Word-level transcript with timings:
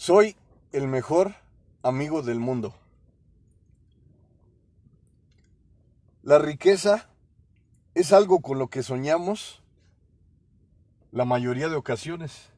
Soy 0.00 0.34
el 0.72 0.88
mejor 0.88 1.34
amigo 1.82 2.22
del 2.22 2.40
mundo. 2.40 2.74
La 6.22 6.38
riqueza 6.38 7.10
es 7.92 8.14
algo 8.14 8.40
con 8.40 8.58
lo 8.58 8.68
que 8.68 8.82
soñamos 8.82 9.62
la 11.12 11.26
mayoría 11.26 11.68
de 11.68 11.76
ocasiones. 11.76 12.48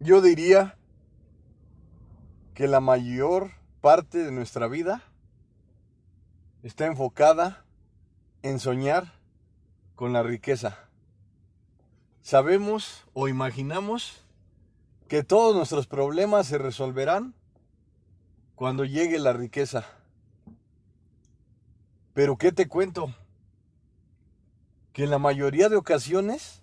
Yo 0.00 0.22
diría 0.22 0.78
que 2.54 2.68
la 2.68 2.80
mayor 2.80 3.50
parte 3.82 4.16
de 4.16 4.32
nuestra 4.32 4.66
vida 4.66 5.02
está 6.62 6.86
enfocada 6.86 7.66
en 8.40 8.60
soñar 8.60 9.12
con 9.94 10.14
la 10.14 10.22
riqueza. 10.22 10.88
Sabemos 12.22 13.04
o 13.12 13.28
imaginamos 13.28 14.24
que 15.08 15.24
todos 15.24 15.56
nuestros 15.56 15.86
problemas 15.86 16.46
se 16.46 16.58
resolverán 16.58 17.34
cuando 18.54 18.84
llegue 18.84 19.18
la 19.18 19.32
riqueza. 19.32 19.86
Pero 22.12 22.36
¿qué 22.36 22.52
te 22.52 22.68
cuento? 22.68 23.14
Que 24.92 25.04
en 25.04 25.10
la 25.10 25.18
mayoría 25.18 25.70
de 25.70 25.76
ocasiones 25.76 26.62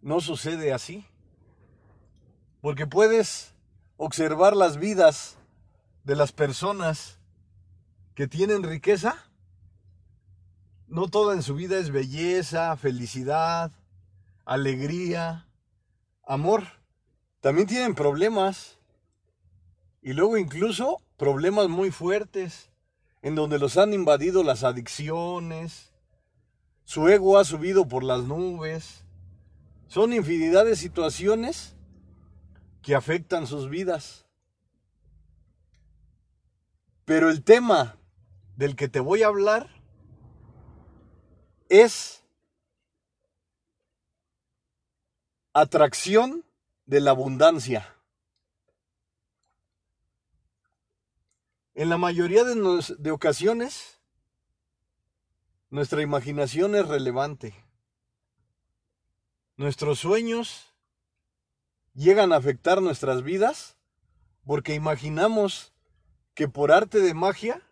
no 0.00 0.20
sucede 0.20 0.72
así. 0.72 1.04
Porque 2.62 2.86
puedes 2.86 3.54
observar 3.98 4.56
las 4.56 4.78
vidas 4.78 5.36
de 6.04 6.16
las 6.16 6.32
personas 6.32 7.18
que 8.14 8.26
tienen 8.26 8.62
riqueza. 8.62 9.16
No 10.88 11.08
toda 11.08 11.34
en 11.34 11.42
su 11.42 11.54
vida 11.54 11.78
es 11.78 11.90
belleza, 11.90 12.74
felicidad, 12.76 13.70
alegría, 14.46 15.46
amor 16.24 16.79
también 17.40 17.66
tienen 17.66 17.94
problemas. 17.94 18.78
Y 20.02 20.12
luego 20.12 20.38
incluso 20.38 21.02
problemas 21.16 21.68
muy 21.68 21.90
fuertes, 21.90 22.70
en 23.22 23.34
donde 23.34 23.58
los 23.58 23.76
han 23.76 23.92
invadido 23.92 24.42
las 24.42 24.64
adicciones, 24.64 25.92
su 26.84 27.08
ego 27.08 27.38
ha 27.38 27.44
subido 27.44 27.86
por 27.86 28.02
las 28.02 28.24
nubes. 28.24 29.04
Son 29.88 30.12
infinidad 30.12 30.64
de 30.64 30.76
situaciones 30.76 31.76
que 32.82 32.94
afectan 32.94 33.46
sus 33.46 33.68
vidas. 33.68 34.26
Pero 37.04 37.28
el 37.28 37.42
tema 37.42 37.96
del 38.56 38.76
que 38.76 38.88
te 38.88 39.00
voy 39.00 39.22
a 39.22 39.28
hablar 39.28 39.68
es 41.68 42.24
atracción 45.52 46.44
de 46.90 47.00
la 47.00 47.12
abundancia. 47.12 47.94
En 51.74 51.88
la 51.88 51.98
mayoría 51.98 52.42
de, 52.42 53.10
ocasiones, 53.12 54.00
nuestra 55.70 56.02
imaginación 56.02 56.74
es 56.74 56.88
relevante. 56.88 57.54
Nuestros 59.56 60.00
sueños 60.00 60.74
llegan 61.94 62.32
a 62.32 62.36
afectar 62.38 62.82
nuestras 62.82 63.22
vidas 63.22 63.76
porque 64.44 64.74
imaginamos 64.74 65.72
que 66.34 66.48
por 66.48 66.72
arte 66.72 66.98
de 66.98 67.14
magia 67.14 67.62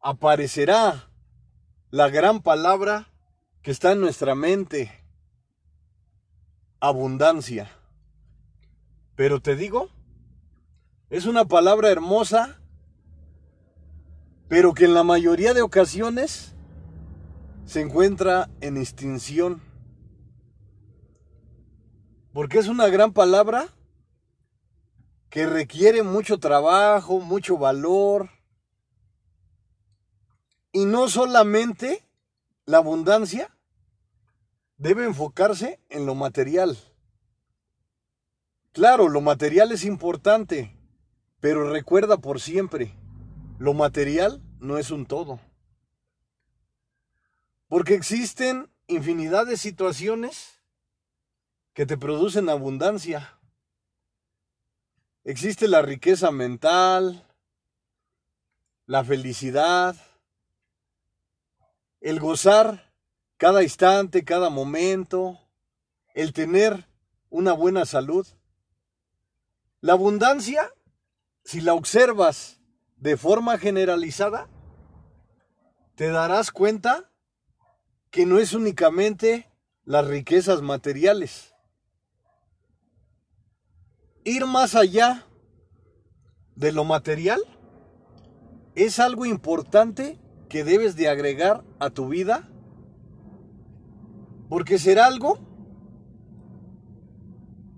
aparecerá 0.00 1.10
la 1.90 2.08
gran 2.08 2.40
palabra 2.40 3.12
que 3.60 3.70
está 3.70 3.92
en 3.92 4.00
nuestra 4.00 4.34
mente, 4.34 4.90
abundancia. 6.80 7.70
Pero 9.20 9.42
te 9.42 9.54
digo, 9.54 9.90
es 11.10 11.26
una 11.26 11.44
palabra 11.44 11.90
hermosa, 11.90 12.58
pero 14.48 14.72
que 14.72 14.86
en 14.86 14.94
la 14.94 15.02
mayoría 15.02 15.52
de 15.52 15.60
ocasiones 15.60 16.54
se 17.66 17.82
encuentra 17.82 18.48
en 18.62 18.78
extinción. 18.78 19.60
Porque 22.32 22.60
es 22.60 22.68
una 22.68 22.88
gran 22.88 23.12
palabra 23.12 23.68
que 25.28 25.46
requiere 25.46 26.02
mucho 26.02 26.38
trabajo, 26.38 27.20
mucho 27.20 27.58
valor. 27.58 28.30
Y 30.72 30.86
no 30.86 31.10
solamente 31.10 32.02
la 32.64 32.78
abundancia 32.78 33.54
debe 34.78 35.04
enfocarse 35.04 35.78
en 35.90 36.06
lo 36.06 36.14
material. 36.14 36.78
Claro, 38.72 39.08
lo 39.08 39.20
material 39.20 39.72
es 39.72 39.84
importante, 39.84 40.76
pero 41.40 41.70
recuerda 41.70 42.18
por 42.18 42.40
siempre, 42.40 42.94
lo 43.58 43.74
material 43.74 44.40
no 44.60 44.78
es 44.78 44.92
un 44.92 45.06
todo. 45.06 45.40
Porque 47.66 47.94
existen 47.94 48.70
infinidad 48.86 49.46
de 49.46 49.56
situaciones 49.56 50.60
que 51.72 51.84
te 51.84 51.98
producen 51.98 52.48
abundancia. 52.48 53.38
Existe 55.24 55.66
la 55.66 55.82
riqueza 55.82 56.30
mental, 56.30 57.26
la 58.86 59.02
felicidad, 59.04 59.96
el 62.00 62.20
gozar 62.20 62.92
cada 63.36 63.62
instante, 63.62 64.24
cada 64.24 64.48
momento, 64.48 65.40
el 66.14 66.32
tener 66.32 66.86
una 67.30 67.52
buena 67.52 67.84
salud. 67.84 68.26
La 69.82 69.94
abundancia, 69.94 70.70
si 71.42 71.62
la 71.62 71.72
observas 71.72 72.60
de 72.98 73.16
forma 73.16 73.56
generalizada, 73.56 74.48
te 75.94 76.08
darás 76.08 76.50
cuenta 76.50 77.10
que 78.10 78.26
no 78.26 78.38
es 78.38 78.52
únicamente 78.52 79.50
las 79.84 80.06
riquezas 80.06 80.60
materiales. 80.60 81.54
Ir 84.24 84.44
más 84.44 84.74
allá 84.74 85.26
de 86.56 86.72
lo 86.72 86.84
material 86.84 87.40
es 88.74 88.98
algo 88.98 89.24
importante 89.24 90.20
que 90.50 90.62
debes 90.62 90.94
de 90.94 91.08
agregar 91.08 91.64
a 91.78 91.88
tu 91.88 92.08
vida 92.08 92.50
porque 94.50 94.78
será 94.78 95.06
algo 95.06 95.38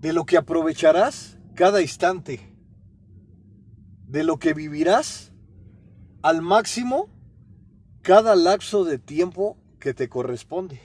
de 0.00 0.12
lo 0.12 0.24
que 0.24 0.36
aprovecharás 0.36 1.38
cada 1.54 1.82
instante 1.82 2.56
de 4.06 4.24
lo 4.24 4.38
que 4.38 4.54
vivirás 4.54 5.32
al 6.22 6.42
máximo 6.42 7.08
cada 8.02 8.34
lapso 8.34 8.84
de 8.84 8.98
tiempo 8.98 9.56
que 9.78 9.94
te 9.94 10.08
corresponde. 10.08 10.80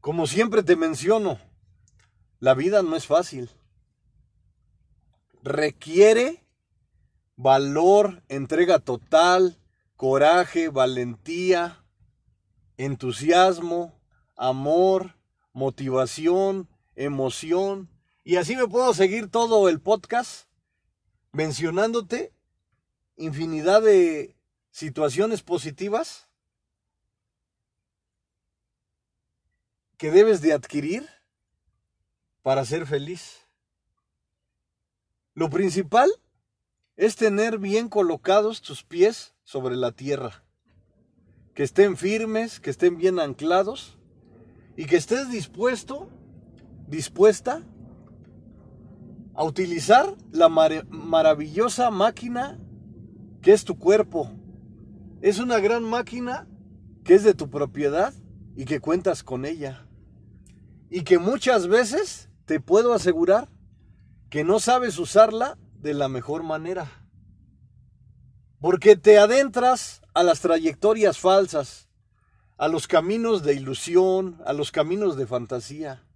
Como 0.00 0.26
siempre 0.26 0.62
te 0.62 0.74
menciono, 0.74 1.38
la 2.40 2.54
vida 2.54 2.82
no 2.82 2.96
es 2.96 3.06
fácil. 3.06 3.50
Requiere 5.42 6.44
valor, 7.36 8.22
entrega 8.28 8.78
total, 8.78 9.58
coraje, 9.96 10.68
valentía, 10.68 11.84
entusiasmo, 12.76 14.00
amor, 14.36 15.16
motivación, 15.52 16.68
emoción. 16.98 17.88
Y 18.24 18.36
así 18.36 18.56
me 18.56 18.66
puedo 18.66 18.92
seguir 18.92 19.30
todo 19.30 19.68
el 19.68 19.80
podcast 19.80 20.48
mencionándote 21.32 22.32
infinidad 23.16 23.82
de 23.82 24.36
situaciones 24.70 25.42
positivas 25.42 26.28
que 29.96 30.10
debes 30.10 30.40
de 30.40 30.52
adquirir 30.52 31.08
para 32.42 32.64
ser 32.64 32.86
feliz. 32.86 33.46
Lo 35.34 35.50
principal 35.50 36.10
es 36.96 37.16
tener 37.16 37.58
bien 37.58 37.88
colocados 37.88 38.60
tus 38.60 38.82
pies 38.82 39.34
sobre 39.44 39.76
la 39.76 39.92
tierra, 39.92 40.44
que 41.54 41.62
estén 41.62 41.96
firmes, 41.96 42.58
que 42.58 42.70
estén 42.70 42.96
bien 42.96 43.20
anclados 43.20 43.98
y 44.76 44.86
que 44.86 44.96
estés 44.96 45.30
dispuesto 45.30 46.08
dispuesta 46.88 47.62
a 49.34 49.44
utilizar 49.44 50.16
la 50.32 50.48
maravillosa 50.48 51.90
máquina 51.90 52.58
que 53.42 53.52
es 53.52 53.64
tu 53.64 53.78
cuerpo. 53.78 54.32
Es 55.20 55.38
una 55.38 55.60
gran 55.60 55.84
máquina 55.84 56.48
que 57.04 57.14
es 57.14 57.22
de 57.22 57.34
tu 57.34 57.50
propiedad 57.50 58.12
y 58.56 58.64
que 58.64 58.80
cuentas 58.80 59.22
con 59.22 59.44
ella. 59.44 59.86
Y 60.90 61.02
que 61.02 61.18
muchas 61.18 61.68
veces 61.68 62.30
te 62.46 62.60
puedo 62.60 62.94
asegurar 62.94 63.48
que 64.30 64.42
no 64.42 64.58
sabes 64.58 64.98
usarla 64.98 65.58
de 65.74 65.94
la 65.94 66.08
mejor 66.08 66.42
manera. 66.42 66.90
Porque 68.60 68.96
te 68.96 69.18
adentras 69.18 70.02
a 70.14 70.22
las 70.24 70.40
trayectorias 70.40 71.18
falsas, 71.18 71.88
a 72.56 72.66
los 72.66 72.88
caminos 72.88 73.44
de 73.44 73.54
ilusión, 73.54 74.40
a 74.44 74.52
los 74.52 74.72
caminos 74.72 75.16
de 75.16 75.26
fantasía 75.26 76.07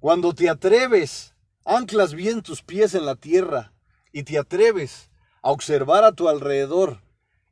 Cuando 0.00 0.34
te 0.34 0.48
atreves, 0.48 1.34
anclas 1.64 2.14
bien 2.14 2.42
tus 2.42 2.62
pies 2.62 2.94
en 2.94 3.04
la 3.04 3.16
tierra 3.16 3.74
y 4.12 4.22
te 4.22 4.38
atreves 4.38 5.10
a 5.42 5.50
observar 5.50 6.04
a 6.04 6.12
tu 6.12 6.28
alrededor 6.28 7.02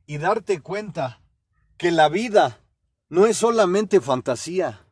y 0.07 0.17
darte 0.17 0.59
cuenta 0.59 1.21
que 1.77 1.91
la 1.91 2.09
vida 2.09 2.59
no 3.07 3.27
es 3.27 3.37
solamente 3.37 4.01
fantasía. 4.01 4.85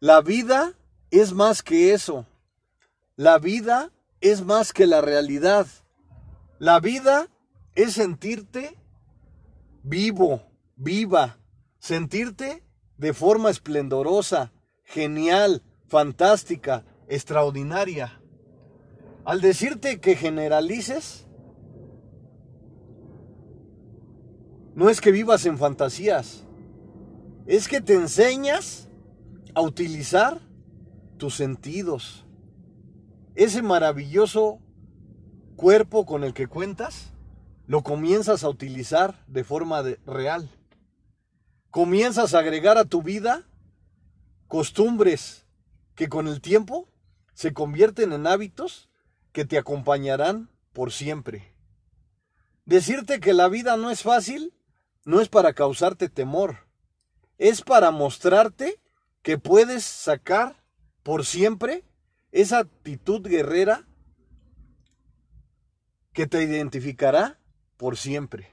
La 0.00 0.20
vida 0.20 0.74
es 1.12 1.32
más 1.32 1.62
que 1.62 1.94
eso. 1.94 2.26
La 3.14 3.38
vida 3.38 3.92
es 4.20 4.44
más 4.44 4.72
que 4.72 4.88
la 4.88 5.00
realidad. 5.00 5.68
La 6.58 6.80
vida 6.80 7.28
es 7.76 7.92
sentirte 7.92 8.76
vivo, 9.84 10.42
viva, 10.74 11.38
sentirte 11.78 12.64
de 12.98 13.14
forma 13.14 13.50
esplendorosa, 13.50 14.52
genial, 14.82 15.62
fantástica, 15.88 16.84
extraordinaria. 17.08 18.20
Al 19.24 19.40
decirte 19.40 20.00
que 20.00 20.16
generalices, 20.16 21.26
no 24.74 24.88
es 24.88 25.00
que 25.00 25.10
vivas 25.10 25.46
en 25.46 25.58
fantasías, 25.58 26.44
es 27.46 27.68
que 27.68 27.80
te 27.80 27.94
enseñas 27.94 28.88
a 29.54 29.62
utilizar 29.62 30.40
tus 31.16 31.34
sentidos. 31.34 32.26
Ese 33.34 33.62
maravilloso 33.62 34.60
cuerpo 35.56 36.06
con 36.06 36.24
el 36.24 36.34
que 36.34 36.46
cuentas, 36.46 37.12
lo 37.66 37.82
comienzas 37.82 38.44
a 38.44 38.48
utilizar 38.48 39.24
de 39.26 39.44
forma 39.44 39.82
real. 40.06 40.48
Comienzas 41.70 42.34
a 42.34 42.38
agregar 42.38 42.78
a 42.78 42.84
tu 42.84 43.02
vida 43.02 43.44
costumbres 44.46 45.45
que 45.96 46.08
con 46.08 46.28
el 46.28 46.40
tiempo 46.40 46.88
se 47.34 47.52
convierten 47.52 48.12
en 48.12 48.28
hábitos 48.28 48.88
que 49.32 49.44
te 49.44 49.58
acompañarán 49.58 50.48
por 50.72 50.92
siempre. 50.92 51.52
Decirte 52.64 53.18
que 53.18 53.34
la 53.34 53.48
vida 53.48 53.76
no 53.76 53.90
es 53.90 54.02
fácil 54.02 54.52
no 55.06 55.20
es 55.20 55.28
para 55.28 55.54
causarte 55.54 56.08
temor, 56.08 56.66
es 57.38 57.62
para 57.62 57.92
mostrarte 57.92 58.80
que 59.22 59.38
puedes 59.38 59.84
sacar 59.84 60.62
por 61.04 61.24
siempre 61.24 61.84
esa 62.32 62.58
actitud 62.58 63.22
guerrera 63.22 63.86
que 66.12 66.26
te 66.26 66.42
identificará 66.42 67.38
por 67.76 67.96
siempre. 67.96 68.52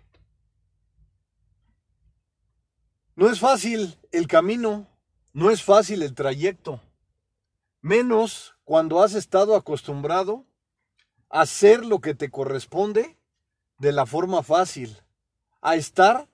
No 3.15 3.29
es 3.31 3.39
fácil 3.39 3.97
el 4.11 4.27
camino, 4.27 4.87
no 5.33 5.49
es 5.49 5.63
fácil 5.63 6.03
el 6.03 6.13
trayecto, 6.13 6.81
menos 7.83 8.55
cuando 8.63 9.03
has 9.03 9.13
estado 9.13 9.55
acostumbrado 9.55 10.47
a 11.29 11.41
hacer 11.41 11.85
lo 11.85 11.99
que 11.99 12.15
te 12.15 12.31
corresponde 12.31 13.19
de 13.77 13.91
la 13.91 14.05
forma 14.05 14.41
fácil, 14.41 14.97
a 15.61 15.75
estar 15.75 16.29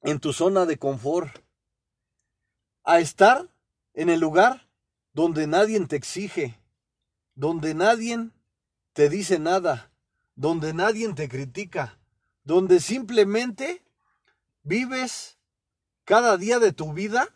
en 0.00 0.18
tu 0.20 0.32
zona 0.32 0.64
de 0.64 0.78
confort, 0.78 1.44
a 2.82 2.98
estar 2.98 3.50
en 3.92 4.08
el 4.08 4.20
lugar 4.20 4.66
donde 5.12 5.46
nadie 5.46 5.78
te 5.86 5.96
exige, 5.96 6.58
donde 7.34 7.74
nadie 7.74 8.30
te 8.94 9.10
dice 9.10 9.38
nada, 9.38 9.92
donde 10.34 10.72
nadie 10.72 11.12
te 11.12 11.28
critica, 11.28 11.98
donde 12.42 12.80
simplemente 12.80 13.84
vives 14.62 15.36
cada 16.04 16.38
día 16.38 16.58
de 16.58 16.72
tu 16.72 16.94
vida 16.94 17.28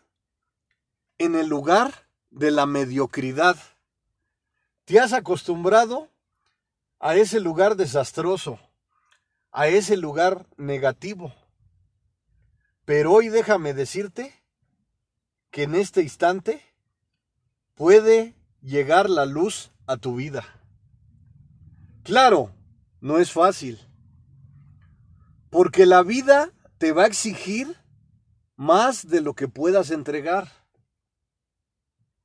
en 1.19 1.35
el 1.35 1.47
lugar 1.47 2.08
de 2.29 2.51
la 2.51 2.65
mediocridad. 2.65 3.57
Te 4.85 4.99
has 4.99 5.13
acostumbrado 5.13 6.09
a 6.99 7.15
ese 7.15 7.39
lugar 7.39 7.75
desastroso, 7.75 8.59
a 9.51 9.67
ese 9.67 9.97
lugar 9.97 10.47
negativo. 10.57 11.33
Pero 12.85 13.13
hoy 13.13 13.29
déjame 13.29 13.73
decirte 13.73 14.33
que 15.51 15.63
en 15.63 15.75
este 15.75 16.01
instante 16.01 16.61
puede 17.75 18.35
llegar 18.61 19.09
la 19.09 19.25
luz 19.25 19.71
a 19.87 19.97
tu 19.97 20.15
vida. 20.15 20.45
Claro, 22.03 22.51
no 23.01 23.19
es 23.19 23.31
fácil, 23.31 23.79
porque 25.49 25.85
la 25.85 26.03
vida 26.03 26.51
te 26.77 26.91
va 26.91 27.03
a 27.03 27.07
exigir 27.07 27.77
más 28.55 29.07
de 29.07 29.21
lo 29.21 29.33
que 29.33 29.47
puedas 29.47 29.91
entregar. 29.91 30.58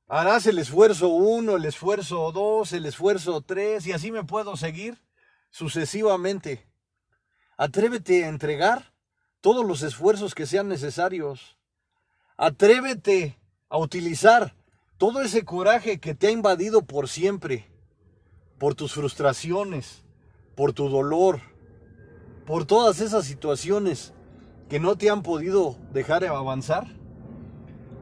Harás 0.07 0.45
el 0.45 0.59
esfuerzo 0.59 1.07
uno, 1.07 1.55
el 1.55 1.65
esfuerzo 1.65 2.31
dos, 2.31 2.73
el 2.73 2.85
esfuerzo 2.85 3.41
tres, 3.41 3.87
y 3.87 3.91
así 3.91 4.11
me 4.11 4.23
puedo 4.23 4.55
seguir 4.55 5.01
sucesivamente. 5.49 6.67
Atrévete 7.57 8.23
a 8.23 8.27
entregar 8.27 8.93
todos 9.41 9.65
los 9.65 9.81
esfuerzos 9.81 10.35
que 10.35 10.45
sean 10.45 10.67
necesarios. 10.67 11.57
Atrévete 12.37 13.39
a 13.67 13.79
utilizar 13.79 14.55
todo 14.97 15.21
ese 15.21 15.43
coraje 15.43 15.99
que 15.99 16.13
te 16.13 16.27
ha 16.27 16.31
invadido 16.31 16.83
por 16.83 17.09
siempre, 17.09 17.65
por 18.59 18.75
tus 18.75 18.93
frustraciones, 18.93 20.03
por 20.55 20.73
tu 20.73 20.87
dolor, 20.87 21.41
por 22.45 22.65
todas 22.65 23.01
esas 23.01 23.25
situaciones 23.25 24.13
que 24.69 24.79
no 24.79 24.97
te 24.97 25.09
han 25.09 25.23
podido 25.23 25.77
dejar 25.91 26.25
avanzar. 26.25 26.87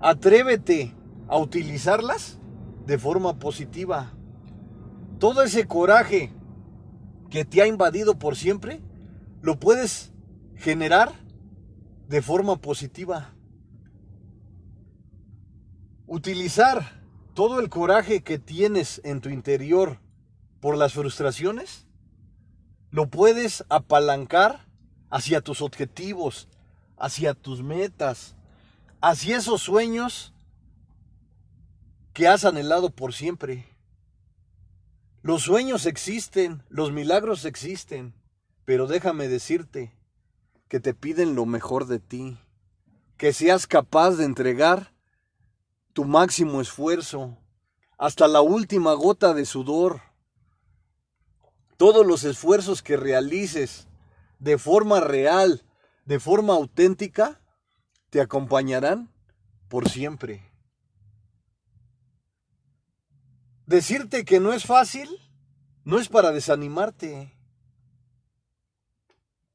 Atrévete 0.02 0.94
a 1.34 1.38
utilizarlas 1.38 2.38
de 2.86 3.00
forma 3.00 3.40
positiva. 3.40 4.14
Todo 5.18 5.42
ese 5.42 5.66
coraje 5.66 6.32
que 7.32 7.44
te 7.44 7.60
ha 7.60 7.66
invadido 7.66 8.20
por 8.20 8.36
siempre, 8.36 8.82
lo 9.42 9.60
puedes 9.60 10.14
generar 10.56 11.12
de 12.08 12.22
forma 12.22 12.58
positiva. 12.58 13.34
Utilizar 16.06 17.02
todo 17.34 17.60
el 17.60 17.70
coraje 17.70 18.22
que 18.22 18.38
tienes 18.38 19.02
en 19.04 19.20
tu 19.20 19.30
interior 19.30 19.98
por 20.60 20.78
las 20.78 20.94
frustraciones, 20.94 21.88
lo 22.92 23.10
puedes 23.10 23.66
apalancar 23.70 24.68
hacia 25.10 25.42
tus 25.42 25.64
objetivos, 25.64 26.48
hacia 26.96 27.34
tus 27.34 27.64
metas, 27.64 28.36
hacia 29.02 29.38
esos 29.38 29.64
sueños 29.64 30.33
que 32.14 32.28
has 32.28 32.46
anhelado 32.46 32.92
por 32.92 33.14
siempre. 33.14 33.68
Los 35.24 35.42
sueños 35.42 35.86
existen, 35.86 36.64
los 36.70 36.92
milagros 36.92 37.44
existen, 37.46 38.14
pero 38.66 38.88
déjame 38.88 39.28
decirte, 39.28 39.92
que 40.68 40.80
te 40.80 40.94
piden 40.94 41.36
lo 41.36 41.46
mejor 41.46 41.88
de 41.88 42.00
ti, 42.00 42.38
que 43.18 43.34
seas 43.34 43.68
capaz 43.68 44.12
de 44.12 44.26
entregar 44.26 44.94
tu 45.94 46.06
máximo 46.06 46.62
esfuerzo, 46.62 47.38
hasta 47.98 48.28
la 48.28 48.42
última 48.42 48.94
gota 48.94 49.34
de 49.34 49.46
sudor. 49.46 50.02
Todos 51.78 52.06
los 52.06 52.24
esfuerzos 52.24 52.82
que 52.82 52.98
realices 52.98 53.88
de 54.40 54.58
forma 54.58 55.00
real, 55.00 55.64
de 56.06 56.20
forma 56.20 56.54
auténtica, 56.54 57.40
te 58.10 58.22
acompañarán 58.22 59.12
por 59.68 59.90
siempre. 59.90 60.53
Decirte 63.74 64.24
que 64.24 64.40
no 64.40 64.54
es 64.54 64.66
fácil 64.68 65.10
no 65.84 65.98
es 65.98 66.08
para 66.08 66.32
desanimarte 66.32 67.36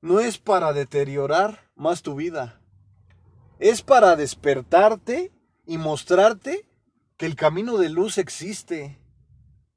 no 0.00 0.18
es 0.18 0.38
para 0.38 0.72
deteriorar 0.72 1.70
más 1.76 2.02
tu 2.02 2.16
vida. 2.16 2.60
Es 3.60 3.82
para 3.82 4.16
despertarte 4.16 5.30
y 5.66 5.78
mostrarte 5.78 6.66
que 7.16 7.26
el 7.26 7.36
camino 7.36 7.78
de 7.78 7.90
luz 7.90 8.18
existe. 8.18 9.00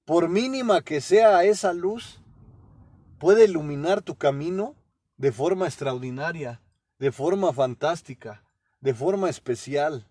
Por 0.06 0.28
mínima 0.28 0.82
que 0.82 1.02
sea 1.02 1.44
esa 1.44 1.72
luz, 1.72 2.20
puede 3.20 3.46
iluminar 3.46 4.02
tu 4.02 4.16
camino 4.16 4.76
de 5.18 5.32
forma 5.32 5.68
extraordinaria, 5.68 6.64
de 6.98 7.12
forma 7.12 7.54
fantástica, 7.54 8.44
de 8.80 8.96
forma 8.96 9.30
especial. 9.30 10.08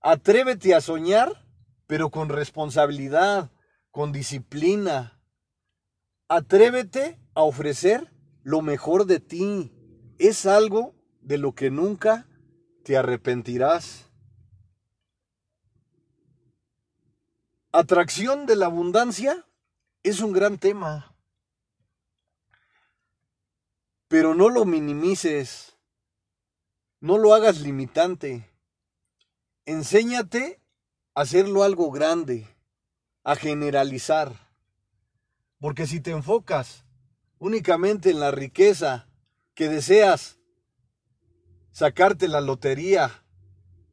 Atrévete 0.00 0.74
a 0.74 0.80
soñar, 0.80 1.45
pero 1.86 2.10
con 2.10 2.28
responsabilidad, 2.28 3.50
con 3.90 4.12
disciplina. 4.12 5.20
Atrévete 6.28 7.20
a 7.34 7.42
ofrecer 7.42 8.12
lo 8.42 8.60
mejor 8.62 9.06
de 9.06 9.20
ti. 9.20 9.72
Es 10.18 10.46
algo 10.46 10.94
de 11.20 11.38
lo 11.38 11.54
que 11.54 11.70
nunca 11.70 12.26
te 12.84 12.96
arrepentirás. 12.96 14.10
Atracción 17.72 18.46
de 18.46 18.56
la 18.56 18.66
abundancia 18.66 19.46
es 20.02 20.20
un 20.20 20.32
gran 20.32 20.58
tema. 20.58 21.14
Pero 24.08 24.34
no 24.34 24.48
lo 24.48 24.64
minimices. 24.64 25.76
No 27.00 27.18
lo 27.18 27.34
hagas 27.34 27.60
limitante. 27.60 28.50
Enséñate 29.66 30.60
hacerlo 31.16 31.64
algo 31.64 31.90
grande, 31.90 32.46
a 33.24 33.34
generalizar. 33.34 34.52
Porque 35.58 35.86
si 35.86 36.00
te 36.00 36.10
enfocas 36.10 36.84
únicamente 37.38 38.10
en 38.10 38.20
la 38.20 38.30
riqueza 38.30 39.08
que 39.54 39.68
deseas, 39.68 40.38
sacarte 41.72 42.28
la 42.28 42.42
lotería 42.42 43.24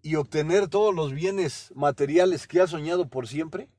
y 0.01 0.15
obtener 0.15 0.67
todos 0.67 0.93
los 0.93 1.13
bienes 1.13 1.71
materiales 1.75 2.45
que 2.45 2.59
has 2.59 2.71
soñado 2.71 3.07
por 3.09 3.27
siempre, 3.29 3.69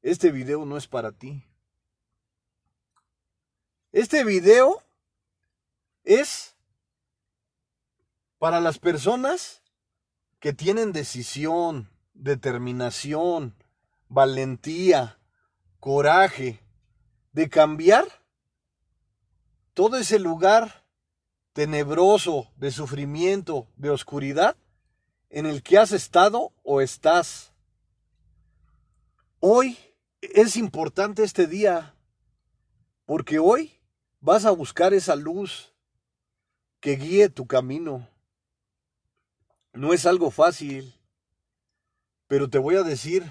este 0.00 0.32
video 0.32 0.64
no 0.64 0.78
es 0.78 0.88
para 0.88 1.12
ti. 1.12 1.44
Este 3.92 4.24
video 4.24 4.82
es 6.02 6.56
para 8.38 8.58
las 8.58 8.78
personas 8.78 9.62
que 10.40 10.54
tienen 10.54 10.92
decisión, 10.92 11.92
determinación, 12.14 13.54
valentía, 14.08 15.18
coraje 15.80 16.60
de 17.32 17.48
cambiar 17.48 18.06
todo 19.74 19.96
ese 19.96 20.18
lugar 20.18 20.84
tenebroso 21.52 22.50
de 22.56 22.70
sufrimiento, 22.70 23.66
de 23.76 23.90
oscuridad 23.90 24.56
en 25.30 25.46
el 25.46 25.62
que 25.62 25.78
has 25.78 25.92
estado 25.92 26.52
o 26.62 26.80
estás. 26.80 27.52
Hoy 29.40 29.78
es 30.20 30.56
importante 30.56 31.24
este 31.24 31.46
día 31.46 31.94
porque 33.06 33.38
hoy 33.38 33.72
vas 34.20 34.44
a 34.44 34.50
buscar 34.50 34.94
esa 34.94 35.16
luz 35.16 35.74
que 36.80 36.96
guíe 36.96 37.28
tu 37.28 37.46
camino. 37.46 38.08
No 39.72 39.92
es 39.92 40.06
algo 40.06 40.30
fácil, 40.30 40.94
pero 42.32 42.48
te 42.48 42.56
voy 42.56 42.76
a 42.76 42.82
decir 42.82 43.30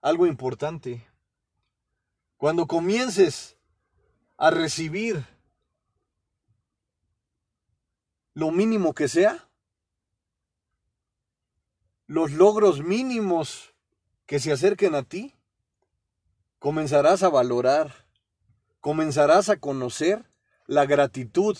algo 0.00 0.24
importante. 0.24 1.04
Cuando 2.36 2.68
comiences 2.68 3.56
a 4.36 4.52
recibir 4.52 5.26
lo 8.34 8.52
mínimo 8.52 8.94
que 8.94 9.08
sea, 9.08 9.48
los 12.06 12.30
logros 12.30 12.84
mínimos 12.84 13.74
que 14.26 14.38
se 14.38 14.52
acerquen 14.52 14.94
a 14.94 15.02
ti, 15.02 15.34
comenzarás 16.60 17.24
a 17.24 17.28
valorar, 17.28 18.06
comenzarás 18.78 19.48
a 19.48 19.56
conocer 19.56 20.24
la 20.68 20.86
gratitud, 20.86 21.58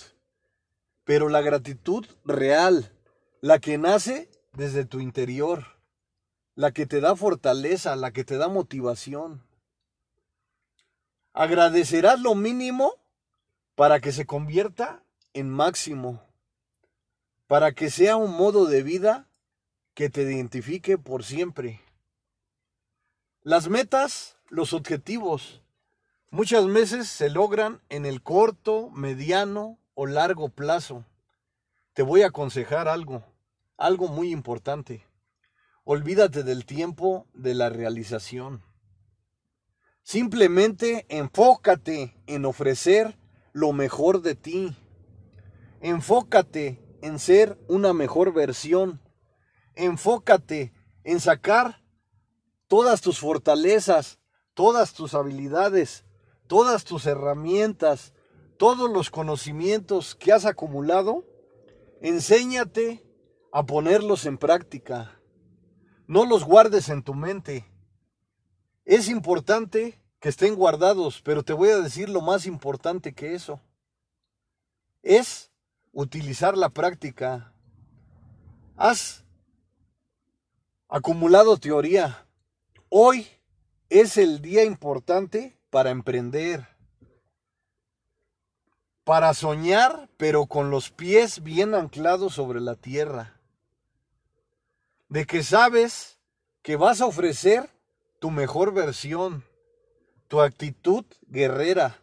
pero 1.03 1.31
la 1.31 1.41
gratitud 1.41 2.07
real, 2.25 2.97
la 3.41 3.59
que 3.59 3.77
nace 3.77 4.31
desde 4.53 4.85
tu 4.85 5.01
interior, 5.01 5.76
la 6.57 6.73
que 6.73 6.87
te 6.87 7.01
da 7.01 7.15
fortaleza, 7.15 7.95
la 7.95 8.11
que 8.11 8.25
te 8.25 8.37
da 8.37 8.49
motivación. 8.49 9.47
Agradecerás 11.33 12.19
lo 12.19 12.35
mínimo 12.35 12.95
para 13.77 14.01
que 14.01 14.11
se 14.11 14.27
convierta 14.27 15.05
en 15.33 15.49
máximo 15.49 16.27
para 17.47 17.73
que 17.73 17.91
sea 17.91 18.17
un 18.17 18.33
modo 18.33 18.67
de 18.67 18.83
vida 18.83 19.29
que 19.95 20.11
te 20.11 20.23
identifique 20.23 20.99
por 20.99 21.25
siempre. 21.25 21.81
Las 23.43 23.69
metas, 23.69 24.37
los 24.49 24.73
objetivos, 24.73 25.63
muchas 26.31 26.67
veces 26.67 27.09
se 27.09 27.31
logran 27.31 27.81
en 27.89 28.05
el 28.05 28.23
corto, 28.23 28.91
mediano 28.91 29.79
o 29.95 30.07
largo 30.07 30.49
plazo. 30.49 31.05
Te 31.93 32.03
voy 32.03 32.23
a 32.23 32.29
aconsejar 32.29 32.89
algo, 32.89 33.23
algo 33.77 34.09
muy 34.09 34.33
importante. 34.33 35.07
Olvídate 35.89 36.43
del 36.43 36.67
tiempo 36.67 37.29
de 37.33 37.55
la 37.55 37.69
realización. 37.69 38.65
Simplemente 40.03 41.07
enfócate 41.09 42.21
en 42.27 42.45
ofrecer 42.45 43.17
lo 43.53 43.73
mejor 43.73 44.21
de 44.21 44.35
ti. 44.35 44.77
Enfócate 45.81 46.83
en 47.03 47.21
ser 47.21 47.57
una 47.69 47.93
mejor 47.93 48.35
versión. 48.35 49.01
Enfócate 49.77 50.73
en 51.05 51.21
sacar 51.21 51.85
todas 52.67 53.01
tus 53.01 53.21
fortalezas, 53.21 54.19
todas 54.55 54.93
tus 54.93 55.15
habilidades, 55.15 56.05
todas 56.49 56.83
tus 56.83 57.07
herramientas, 57.07 58.13
todos 58.59 58.91
los 58.91 59.09
conocimientos 59.09 60.17
que 60.17 60.33
has 60.33 60.47
acumulado. 60.47 61.25
Enséñate 62.01 63.07
a 63.53 63.65
ponerlos 63.67 64.27
en 64.27 64.37
práctica. 64.37 65.16
No 66.07 66.25
los 66.25 66.45
guardes 66.45 66.89
en 66.89 67.03
tu 67.03 67.15
mente. 67.15 67.67
Es 68.85 69.09
importante 69.09 70.01
que 70.21 70.29
estén 70.29 70.55
guardados, 70.55 71.21
pero 71.23 71.43
te 71.43 71.53
voy 71.53 71.71
a 71.71 71.81
decir 71.81 72.09
lo 72.09 72.21
más 72.21 72.47
importante 72.47 73.13
que 73.13 73.35
eso. 73.35 73.61
Es 75.03 75.51
utilizar 75.93 76.57
la 76.57 76.69
práctica. 76.69 77.53
Has 78.77 79.25
acumulado 80.89 81.57
teoría. 81.57 82.27
Hoy 82.89 83.27
es 83.89 84.17
el 84.17 84.41
día 84.41 84.65
importante 84.65 85.59
para 85.71 85.91
emprender, 85.91 86.67
para 89.05 89.35
soñar, 89.35 90.09
pero 90.17 90.47
con 90.47 90.71
los 90.71 90.91
pies 90.91 91.43
bien 91.43 91.75
anclados 91.75 92.35
sobre 92.35 92.61
la 92.61 92.77
tierra. 92.77 93.36
De 95.09 95.27
que 95.27 95.43
sabes 95.43 96.19
que 96.63 96.77
vas 96.77 97.01
a 97.01 97.07
ofrecer 97.07 97.71
tu 98.21 98.31
mejor 98.31 98.75
versión, 98.75 99.45
tu 100.29 100.41
actitud 100.41 101.05
guerrera. 101.29 102.03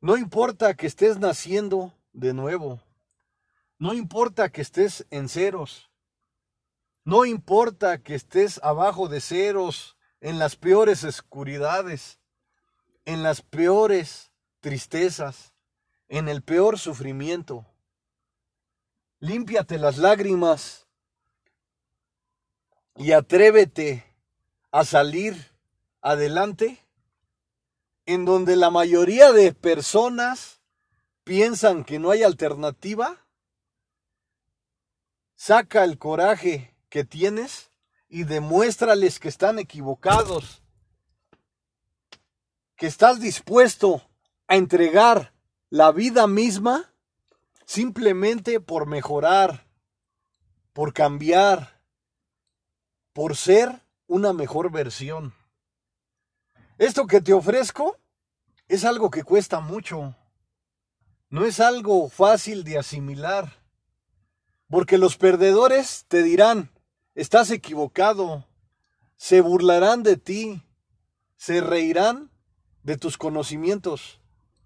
No 0.00 0.16
importa 0.16 0.74
que 0.74 0.86
estés 0.86 1.18
naciendo 1.18 1.92
de 2.12 2.32
nuevo. 2.32 2.80
No 3.78 3.92
importa 3.92 4.50
que 4.50 4.62
estés 4.62 5.06
en 5.10 5.28
ceros. 5.28 5.90
No 7.04 7.24
importa 7.24 7.98
que 7.98 8.14
estés 8.14 8.60
abajo 8.62 9.08
de 9.08 9.20
ceros, 9.20 9.96
en 10.20 10.38
las 10.38 10.56
peores 10.56 11.02
oscuridades, 11.04 12.18
en 13.04 13.22
las 13.22 13.40
peores 13.40 14.32
tristezas, 14.60 15.54
en 16.08 16.28
el 16.28 16.42
peor 16.42 16.78
sufrimiento. 16.78 17.66
Límpiate 19.18 19.78
las 19.78 19.96
lágrimas 19.98 20.86
y 22.96 23.12
atrévete 23.12 24.04
a 24.70 24.84
salir 24.84 25.36
adelante 26.00 26.78
en 28.06 28.24
donde 28.24 28.56
la 28.56 28.70
mayoría 28.70 29.32
de 29.32 29.52
personas 29.52 30.60
piensan 31.24 31.84
que 31.84 31.98
no 31.98 32.10
hay 32.10 32.22
alternativa, 32.22 33.24
saca 35.36 35.84
el 35.84 35.98
coraje 35.98 36.74
que 36.88 37.04
tienes 37.04 37.70
y 38.08 38.24
demuéstrales 38.24 39.20
que 39.20 39.28
están 39.28 39.58
equivocados, 39.58 40.62
que 42.76 42.86
estás 42.86 43.20
dispuesto 43.20 44.02
a 44.48 44.56
entregar 44.56 45.32
la 45.68 45.92
vida 45.92 46.26
misma 46.26 46.92
simplemente 47.64 48.58
por 48.58 48.86
mejorar, 48.86 49.68
por 50.72 50.92
cambiar, 50.92 51.79
por 53.20 53.36
ser 53.36 53.82
una 54.06 54.32
mejor 54.32 54.72
versión. 54.72 55.34
Esto 56.78 57.06
que 57.06 57.20
te 57.20 57.34
ofrezco 57.34 57.98
es 58.66 58.86
algo 58.86 59.10
que 59.10 59.24
cuesta 59.24 59.60
mucho 59.60 60.16
no 61.28 61.44
es 61.44 61.60
algo 61.60 62.08
fácil 62.08 62.64
de 62.64 62.78
asimilar, 62.78 63.62
porque 64.70 64.96
los 64.96 65.18
perdedores 65.18 66.06
te 66.08 66.22
dirán, 66.22 66.70
estás 67.14 67.50
equivocado, 67.50 68.46
se 69.16 69.42
burlarán 69.42 70.02
de 70.02 70.16
ti, 70.16 70.62
se 71.36 71.60
reirán 71.60 72.30
de 72.84 72.96
tus 72.96 73.18
conocimientos. 73.18 74.18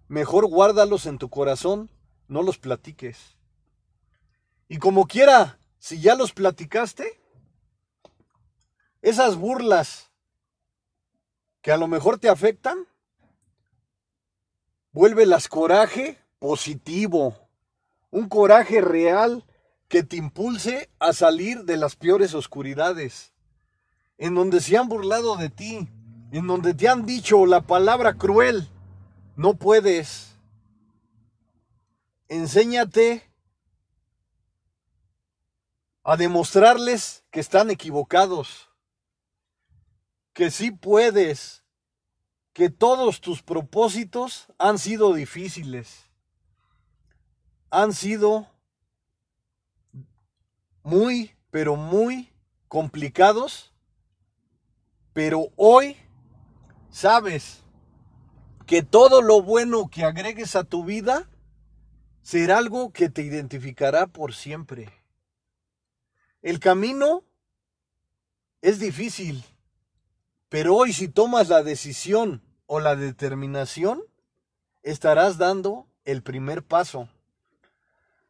Mejor 0.06 0.46
guárdalos 0.46 1.06
en 1.06 1.18
tu 1.18 1.28
corazón, 1.28 1.90
no 2.28 2.40
los 2.44 2.58
platiques. 2.58 3.36
Y 4.68 4.78
como 4.78 5.08
quiera, 5.08 5.58
si 5.80 6.00
ya 6.00 6.14
los 6.14 6.32
platicaste, 6.32 7.23
esas 9.04 9.36
burlas 9.36 10.10
que 11.60 11.70
a 11.70 11.76
lo 11.76 11.88
mejor 11.88 12.18
te 12.18 12.30
afectan, 12.30 12.88
vuélvelas 14.92 15.46
coraje 15.46 16.18
positivo, 16.38 17.36
un 18.10 18.30
coraje 18.30 18.80
real 18.80 19.44
que 19.88 20.04
te 20.04 20.16
impulse 20.16 20.88
a 20.98 21.12
salir 21.12 21.64
de 21.64 21.76
las 21.76 21.96
peores 21.96 22.32
oscuridades, 22.32 23.34
en 24.16 24.34
donde 24.34 24.62
se 24.62 24.78
han 24.78 24.88
burlado 24.88 25.36
de 25.36 25.50
ti, 25.50 25.86
en 26.32 26.46
donde 26.46 26.72
te 26.72 26.88
han 26.88 27.04
dicho 27.04 27.44
la 27.44 27.60
palabra 27.60 28.14
cruel, 28.14 28.70
no 29.36 29.52
puedes. 29.52 30.34
Enséñate 32.28 33.22
a 36.02 36.16
demostrarles 36.16 37.22
que 37.30 37.40
están 37.40 37.70
equivocados. 37.70 38.70
Que 40.34 40.50
sí 40.50 40.72
puedes, 40.72 41.64
que 42.52 42.68
todos 42.68 43.20
tus 43.20 43.42
propósitos 43.42 44.48
han 44.58 44.78
sido 44.78 45.14
difíciles, 45.14 46.10
han 47.70 47.92
sido 47.92 48.48
muy, 50.82 51.34
pero 51.50 51.76
muy 51.76 52.32
complicados, 52.68 53.72
pero 55.12 55.52
hoy 55.56 55.96
sabes 56.90 57.62
que 58.66 58.82
todo 58.82 59.22
lo 59.22 59.40
bueno 59.40 59.88
que 59.88 60.04
agregues 60.04 60.56
a 60.56 60.64
tu 60.64 60.84
vida 60.84 61.30
será 62.22 62.58
algo 62.58 62.92
que 62.92 63.08
te 63.08 63.22
identificará 63.22 64.08
por 64.08 64.34
siempre. 64.34 64.92
El 66.42 66.58
camino 66.58 67.22
es 68.62 68.80
difícil, 68.80 69.44
pero 70.54 70.76
hoy 70.76 70.92
si 70.92 71.08
tomas 71.08 71.48
la 71.48 71.64
decisión 71.64 72.40
o 72.66 72.78
la 72.78 72.94
determinación, 72.94 74.04
estarás 74.84 75.36
dando 75.36 75.88
el 76.04 76.22
primer 76.22 76.62
paso. 76.62 77.08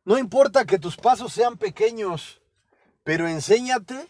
No 0.07 0.16
importa 0.16 0.64
que 0.64 0.78
tus 0.78 0.97
pasos 0.97 1.35
sean 1.35 1.59
pequeños, 1.59 2.40
pero 3.02 3.28
enséñate 3.28 4.09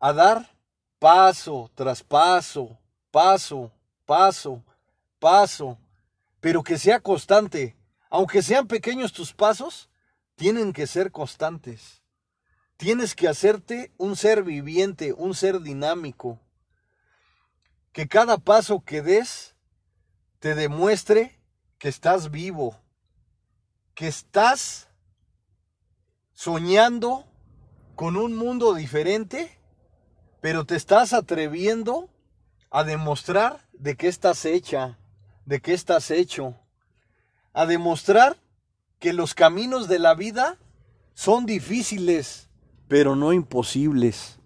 a 0.00 0.12
dar 0.12 0.56
paso 0.98 1.70
tras 1.76 2.02
paso, 2.02 2.76
paso, 3.12 3.70
paso, 4.06 4.64
paso, 5.20 5.78
pero 6.40 6.64
que 6.64 6.78
sea 6.78 6.98
constante. 6.98 7.76
Aunque 8.08 8.42
sean 8.42 8.66
pequeños 8.66 9.12
tus 9.12 9.32
pasos, 9.32 9.88
tienen 10.34 10.72
que 10.72 10.88
ser 10.88 11.12
constantes. 11.12 12.02
Tienes 12.76 13.14
que 13.14 13.28
hacerte 13.28 13.92
un 13.98 14.16
ser 14.16 14.42
viviente, 14.42 15.12
un 15.12 15.36
ser 15.36 15.60
dinámico. 15.60 16.40
Que 17.92 18.08
cada 18.08 18.38
paso 18.38 18.80
que 18.80 19.02
des 19.02 19.54
te 20.38 20.54
demuestre 20.54 21.38
que 21.78 21.88
estás 21.88 22.30
vivo, 22.30 22.76
que 23.94 24.06
estás 24.06 24.88
soñando 26.32 27.26
con 27.96 28.16
un 28.16 28.36
mundo 28.36 28.74
diferente, 28.74 29.58
pero 30.40 30.64
te 30.64 30.76
estás 30.76 31.12
atreviendo 31.12 32.08
a 32.70 32.84
demostrar 32.84 33.66
de 33.72 33.96
qué 33.96 34.08
estás 34.08 34.44
hecha, 34.44 34.98
de 35.44 35.60
qué 35.60 35.74
estás 35.74 36.10
hecho, 36.10 36.56
a 37.52 37.66
demostrar 37.66 38.36
que 38.98 39.12
los 39.12 39.34
caminos 39.34 39.88
de 39.88 39.98
la 39.98 40.14
vida 40.14 40.58
son 41.14 41.44
difíciles, 41.46 42.48
pero 42.88 43.16
no 43.16 43.32
imposibles. 43.32 44.38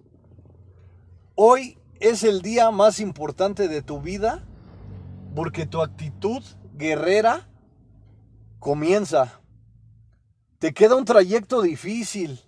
Hoy 1.34 1.78
es 2.04 2.23
el 2.23 2.42
día 2.42 2.70
más 2.70 3.00
importante 3.00 3.66
de 3.66 3.80
tu 3.80 4.00
vida 4.00 4.44
porque 5.34 5.66
tu 5.66 5.82
actitud 5.82 6.42
guerrera 6.75 7.49
comienza. 8.58 9.40
Te 10.58 10.75
queda 10.75 10.96
un 10.96 11.04
trayecto 11.04 11.62
difícil, 11.62 12.40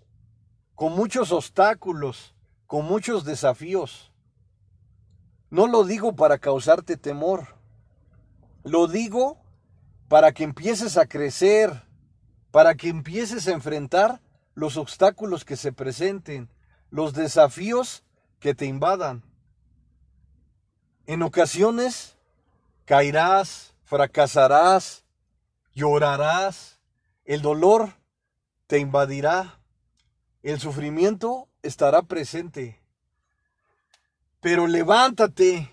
con 0.74 0.92
muchos 0.94 1.32
obstáculos, 1.32 2.34
con 2.66 2.84
muchos 2.84 3.24
desafíos. 3.24 4.12
No 5.48 5.66
lo 5.66 5.84
digo 5.84 6.14
para 6.14 6.38
causarte 6.38 6.96
temor. 6.96 7.56
Lo 8.62 8.88
digo 8.88 9.38
para 10.08 10.32
que 10.32 10.44
empieces 10.44 10.98
a 10.98 11.06
crecer, 11.06 11.82
para 12.50 12.74
que 12.74 12.88
empieces 12.88 13.48
a 13.48 13.52
enfrentar 13.52 14.20
los 14.54 14.76
obstáculos 14.76 15.44
que 15.44 15.56
se 15.56 15.72
presenten, 15.72 16.50
los 16.90 17.14
desafíos 17.14 18.04
que 18.38 18.54
te 18.54 18.66
invadan. 18.66 19.25
En 21.06 21.22
ocasiones 21.22 22.16
caerás, 22.84 23.74
fracasarás, 23.84 25.04
llorarás, 25.72 26.80
el 27.24 27.42
dolor 27.42 27.94
te 28.66 28.80
invadirá, 28.80 29.60
el 30.42 30.58
sufrimiento 30.58 31.48
estará 31.62 32.02
presente. 32.02 32.80
Pero 34.40 34.66
levántate 34.66 35.72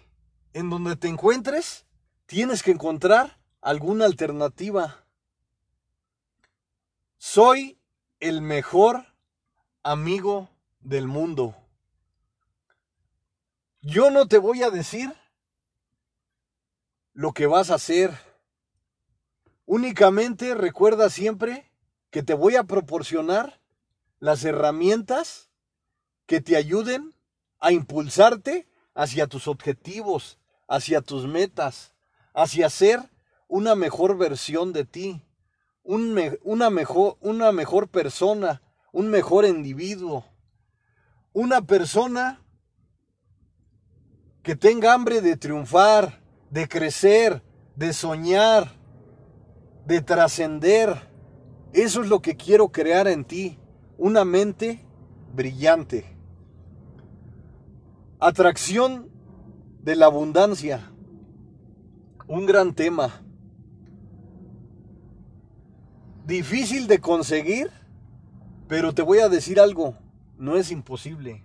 en 0.54 0.70
donde 0.70 0.96
te 0.96 1.08
encuentres 1.08 1.86
tienes 2.28 2.64
que 2.64 2.72
encontrar 2.72 3.40
alguna 3.62 4.06
alternativa. 4.06 5.06
Soy 7.18 7.80
el 8.20 8.42
mejor 8.42 9.06
amigo 9.82 10.50
del 10.80 11.08
mundo. 11.08 11.56
Yo 13.82 14.12
no 14.12 14.28
te 14.28 14.38
voy 14.38 14.64
a 14.64 14.70
decir 14.70 15.14
lo 17.14 17.34
que 17.34 17.48
vas 17.48 17.72
a 17.72 17.76
hacer. 17.76 18.12
Únicamente 19.66 20.56
recuerda 20.56 21.10
siempre 21.10 21.72
que 22.10 22.24
te 22.24 22.34
voy 22.34 22.56
a 22.56 22.64
proporcionar 22.64 23.62
las 24.20 24.44
herramientas 24.46 25.50
que 26.26 26.42
te 26.42 26.56
ayuden 26.56 27.14
a 27.60 27.72
impulsarte 27.72 28.68
hacia 28.94 29.28
tus 29.28 29.48
objetivos, 29.48 30.38
hacia 30.68 31.02
tus 31.02 31.28
metas 31.28 31.94
hacia 32.34 32.70
ser 32.70 33.00
una 33.48 33.76
mejor 33.76 34.18
versión 34.18 34.74
de 34.74 34.86
ti, 34.86 35.24
una, 35.84 36.70
mejor, 36.70 37.18
una 37.22 37.52
mejor 37.52 37.88
persona, 37.90 38.62
un 38.92 39.10
mejor 39.10 39.46
individuo, 39.46 40.26
una 41.34 41.62
persona 41.62 42.42
que 44.42 44.56
tenga 44.56 44.94
hambre 44.94 45.22
de 45.22 45.38
triunfar, 45.38 46.22
de 46.54 46.70
crecer, 46.70 47.44
de 47.76 47.92
soñar, 47.92 48.72
de 49.86 50.02
trascender. 50.02 51.10
Eso 51.74 52.04
es 52.04 52.08
lo 52.08 52.22
que 52.22 52.38
quiero 52.38 52.72
crear 52.72 53.08
en 53.08 53.26
ti, 53.26 53.60
una 53.98 54.24
mente 54.24 54.86
brillante. 55.34 56.06
Atracción 58.20 59.10
de 59.82 59.98
la 59.98 60.06
abundancia 60.06 60.94
un 62.28 62.46
gran 62.46 62.74
tema. 62.74 63.22
Difícil 66.26 66.88
de 66.88 67.00
conseguir, 67.00 67.70
pero 68.68 68.94
te 68.94 69.02
voy 69.02 69.20
a 69.20 69.30
decir 69.30 69.60
algo, 69.60 69.98
no 70.38 70.56
es 70.56 70.72
imposible. 70.72 71.44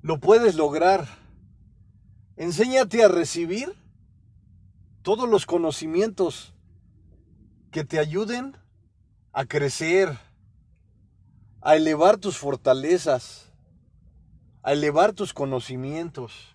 Lo 0.00 0.20
puedes 0.20 0.54
lograr. 0.54 1.21
Enséñate 2.36 3.04
a 3.04 3.08
recibir 3.08 3.74
todos 5.02 5.28
los 5.28 5.46
conocimientos 5.46 6.54
que 7.70 7.84
te 7.84 7.98
ayuden 7.98 8.56
a 9.32 9.44
crecer, 9.44 10.18
a 11.60 11.76
elevar 11.76 12.18
tus 12.18 12.38
fortalezas, 12.38 13.52
a 14.62 14.72
elevar 14.72 15.12
tus 15.12 15.32
conocimientos. 15.32 16.52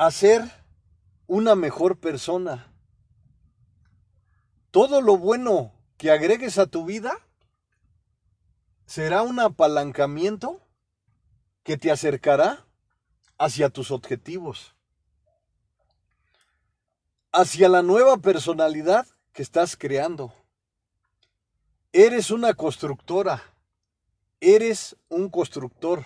a 0.00 0.10
ser 0.10 0.50
una 1.26 1.54
mejor 1.54 1.98
persona. 1.98 2.72
Todo 4.70 5.02
lo 5.02 5.18
bueno 5.18 5.74
que 5.98 6.10
agregues 6.10 6.56
a 6.56 6.64
tu 6.64 6.86
vida 6.86 7.12
será 8.86 9.20
un 9.20 9.38
apalancamiento 9.40 10.58
que 11.62 11.76
te 11.76 11.90
acercará 11.90 12.64
hacia 13.38 13.70
tus 13.70 13.90
objetivos, 13.90 14.74
hacia 17.32 17.68
la 17.68 17.82
nueva 17.82 18.18
personalidad 18.18 19.06
que 19.32 19.42
estás 19.42 19.76
creando. 19.76 20.32
Eres 21.92 22.30
una 22.30 22.54
constructora, 22.54 23.42
eres 24.40 24.96
un 25.08 25.28
constructor. 25.28 26.04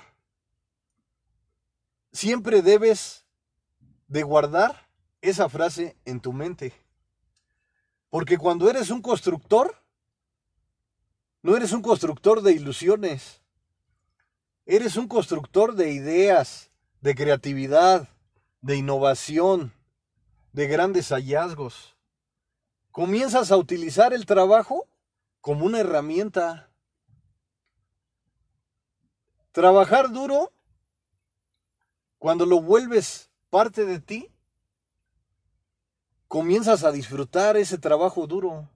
Siempre 2.13 2.63
debes 2.63 3.25
de 4.09 4.23
guardar 4.23 4.89
esa 5.21 5.49
frase 5.49 5.97
en 6.05 6.21
tu 6.21 6.33
mente. 6.33 6.73
Porque 8.11 8.39
cuando 8.39 8.71
eres 8.71 8.91
un 8.91 9.03
constructor, 9.03 9.77
no 11.43 11.57
eres 11.57 11.73
un 11.73 11.83
constructor 11.83 12.43
de 12.43 12.53
ilusiones. 12.53 13.41
Eres 14.67 14.97
un 14.97 15.09
constructor 15.09 15.75
de 15.75 15.93
ideas, 15.93 16.71
de 17.03 17.15
creatividad, 17.15 18.09
de 18.63 18.77
innovación, 18.77 19.75
de 20.53 20.67
grandes 20.67 21.11
hallazgos. 21.11 21.95
Comienzas 22.91 23.53
a 23.53 23.59
utilizar 23.59 24.15
el 24.15 24.25
trabajo 24.25 24.87
como 25.43 25.67
una 25.67 25.81
herramienta. 25.81 26.71
Trabajar 29.53 30.13
duro, 30.13 30.51
cuando 32.19 32.47
lo 32.47 32.63
vuelves 32.63 33.31
parte 33.51 33.85
de 33.85 34.01
ti, 34.01 34.33
comienzas 36.27 36.85
a 36.85 36.91
disfrutar 36.91 37.59
ese 37.59 37.77
trabajo 37.77 38.27
duro. 38.27 38.71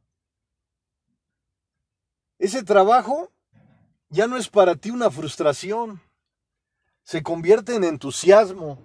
Ese 2.38 2.62
trabajo 2.62 3.32
ya 4.10 4.26
no 4.26 4.36
es 4.36 4.48
para 4.48 4.76
ti 4.76 4.90
una 4.90 5.10
frustración, 5.10 6.02
se 7.02 7.22
convierte 7.22 7.74
en 7.74 7.84
entusiasmo, 7.84 8.78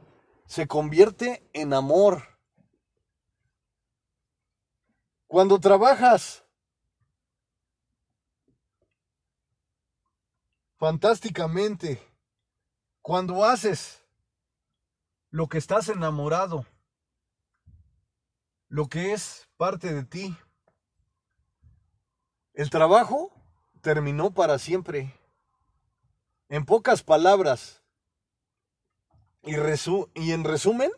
se 0.46 0.68
convierte 0.68 1.50
en 1.54 1.74
amor. 1.74 2.24
Cuando 5.28 5.60
trabajas 5.60 6.46
fantásticamente, 10.78 12.02
cuando 13.02 13.44
haces 13.44 14.04
lo 15.30 15.48
que 15.48 15.58
estás 15.58 15.90
enamorado, 15.90 16.66
lo 18.68 18.88
que 18.88 19.14
es 19.14 19.50
parte 19.58 19.94
de 19.94 20.04
ti, 20.04 20.38
el 22.54 22.70
trabajo 22.70 23.33
terminó 23.84 24.34
para 24.34 24.58
siempre. 24.58 25.14
En 26.48 26.66
pocas 26.66 27.04
palabras, 27.04 27.84
y, 29.44 29.56
y 30.16 30.32
en 30.32 30.44
resumen, 30.46 30.90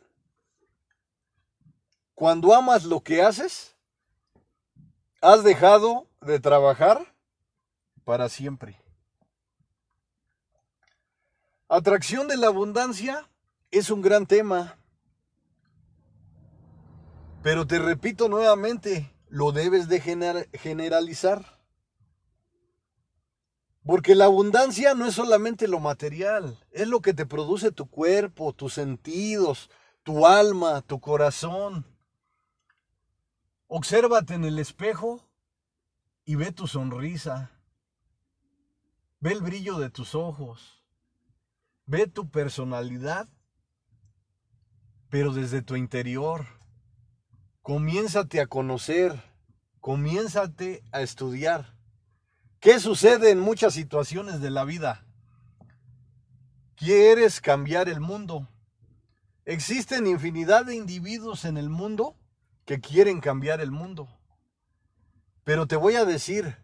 cuando 2.13 2.53
amas 2.53 2.85
lo 2.85 3.01
que 3.01 3.23
haces, 3.23 3.75
has 5.19 5.43
dejado 5.43 6.07
de 6.21 6.39
trabajar 6.39 7.15
para 8.03 8.29
siempre. 8.29 8.79
Atracción 11.67 12.27
de 12.27 12.37
la 12.37 12.47
abundancia 12.47 13.27
es 13.71 13.89
un 13.89 14.03
gran 14.03 14.27
tema, 14.27 14.77
pero 17.41 17.65
te 17.65 17.79
repito 17.79 18.29
nuevamente, 18.29 19.11
lo 19.27 19.51
debes 19.51 19.87
de 19.89 19.99
generalizar. 20.53 21.55
Porque 23.85 24.15
la 24.15 24.25
abundancia 24.25 24.95
no 24.95 25.05
es 25.05 25.13
solamente 25.13 25.67
lo 25.67 25.79
material, 25.79 26.57
es 26.71 26.87
lo 26.87 27.01
que 27.01 27.13
te 27.13 27.27
produce 27.27 27.71
tu 27.71 27.87
cuerpo, 27.87 28.51
tus 28.51 28.73
sentidos, 28.73 29.69
tu 30.01 30.25
alma, 30.25 30.81
tu 30.81 30.99
corazón. 30.99 31.85
Obsérvate 33.67 34.33
en 34.33 34.43
el 34.43 34.57
espejo 34.57 35.29
y 36.25 36.33
ve 36.33 36.51
tu 36.51 36.65
sonrisa. 36.65 37.51
Ve 39.19 39.33
el 39.33 39.41
brillo 39.41 39.77
de 39.77 39.91
tus 39.91 40.15
ojos. 40.15 40.83
Ve 41.85 42.07
tu 42.07 42.31
personalidad, 42.31 43.29
pero 45.09 45.31
desde 45.31 45.61
tu 45.61 45.75
interior. 45.75 46.47
Comiénzate 47.61 48.41
a 48.41 48.47
conocer, 48.47 49.21
comiénzate 49.79 50.83
a 50.91 51.01
estudiar. 51.01 51.74
¿Qué 52.65 52.79
sucede 52.79 53.29
en 53.29 53.39
muchas 53.39 53.75
situaciones 53.75 54.41
de 54.41 54.49
la 54.49 54.63
vida? 54.63 55.05
¿Quieres 56.75 57.39
cambiar 57.39 57.89
el 57.89 57.99
mundo? 57.99 58.49
Existen 59.45 60.07
infinidad 60.07 60.65
de 60.65 60.73
individuos 60.73 61.45
en 61.45 61.57
el 61.57 61.69
mundo 61.69 62.15
que 62.65 62.79
quieren 62.79 63.21
cambiar 63.21 63.61
el 63.61 63.69
mundo. 63.69 64.07
Pero 65.43 65.67
te 65.67 65.75
voy 65.75 65.93
a 65.93 66.05
decir, 66.05 66.57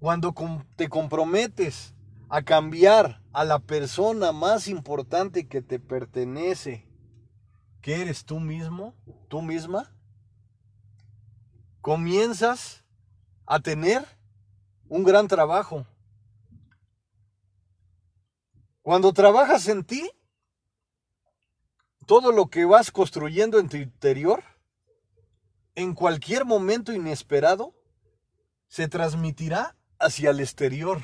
cuando 0.00 0.34
te 0.76 0.90
comprometes 0.90 1.94
a 2.28 2.42
cambiar 2.42 3.22
a 3.32 3.44
la 3.44 3.58
persona 3.58 4.32
más 4.32 4.68
importante 4.68 5.48
que 5.48 5.62
te 5.62 5.78
pertenece, 5.78 6.86
que 7.80 8.02
eres 8.02 8.26
tú 8.26 8.38
mismo, 8.38 8.94
tú 9.28 9.40
misma, 9.40 9.96
comienzas 11.80 12.84
a 13.46 13.60
tener 13.60 14.04
un 14.92 15.04
gran 15.04 15.26
trabajo. 15.26 15.86
Cuando 18.82 19.14
trabajas 19.14 19.66
en 19.68 19.84
ti, 19.84 20.10
todo 22.04 22.30
lo 22.30 22.48
que 22.48 22.66
vas 22.66 22.90
construyendo 22.90 23.58
en 23.58 23.70
tu 23.70 23.78
interior, 23.78 24.44
en 25.74 25.94
cualquier 25.94 26.44
momento 26.44 26.92
inesperado, 26.92 27.74
se 28.68 28.86
transmitirá 28.86 29.78
hacia 29.98 30.28
el 30.28 30.40
exterior. 30.40 31.00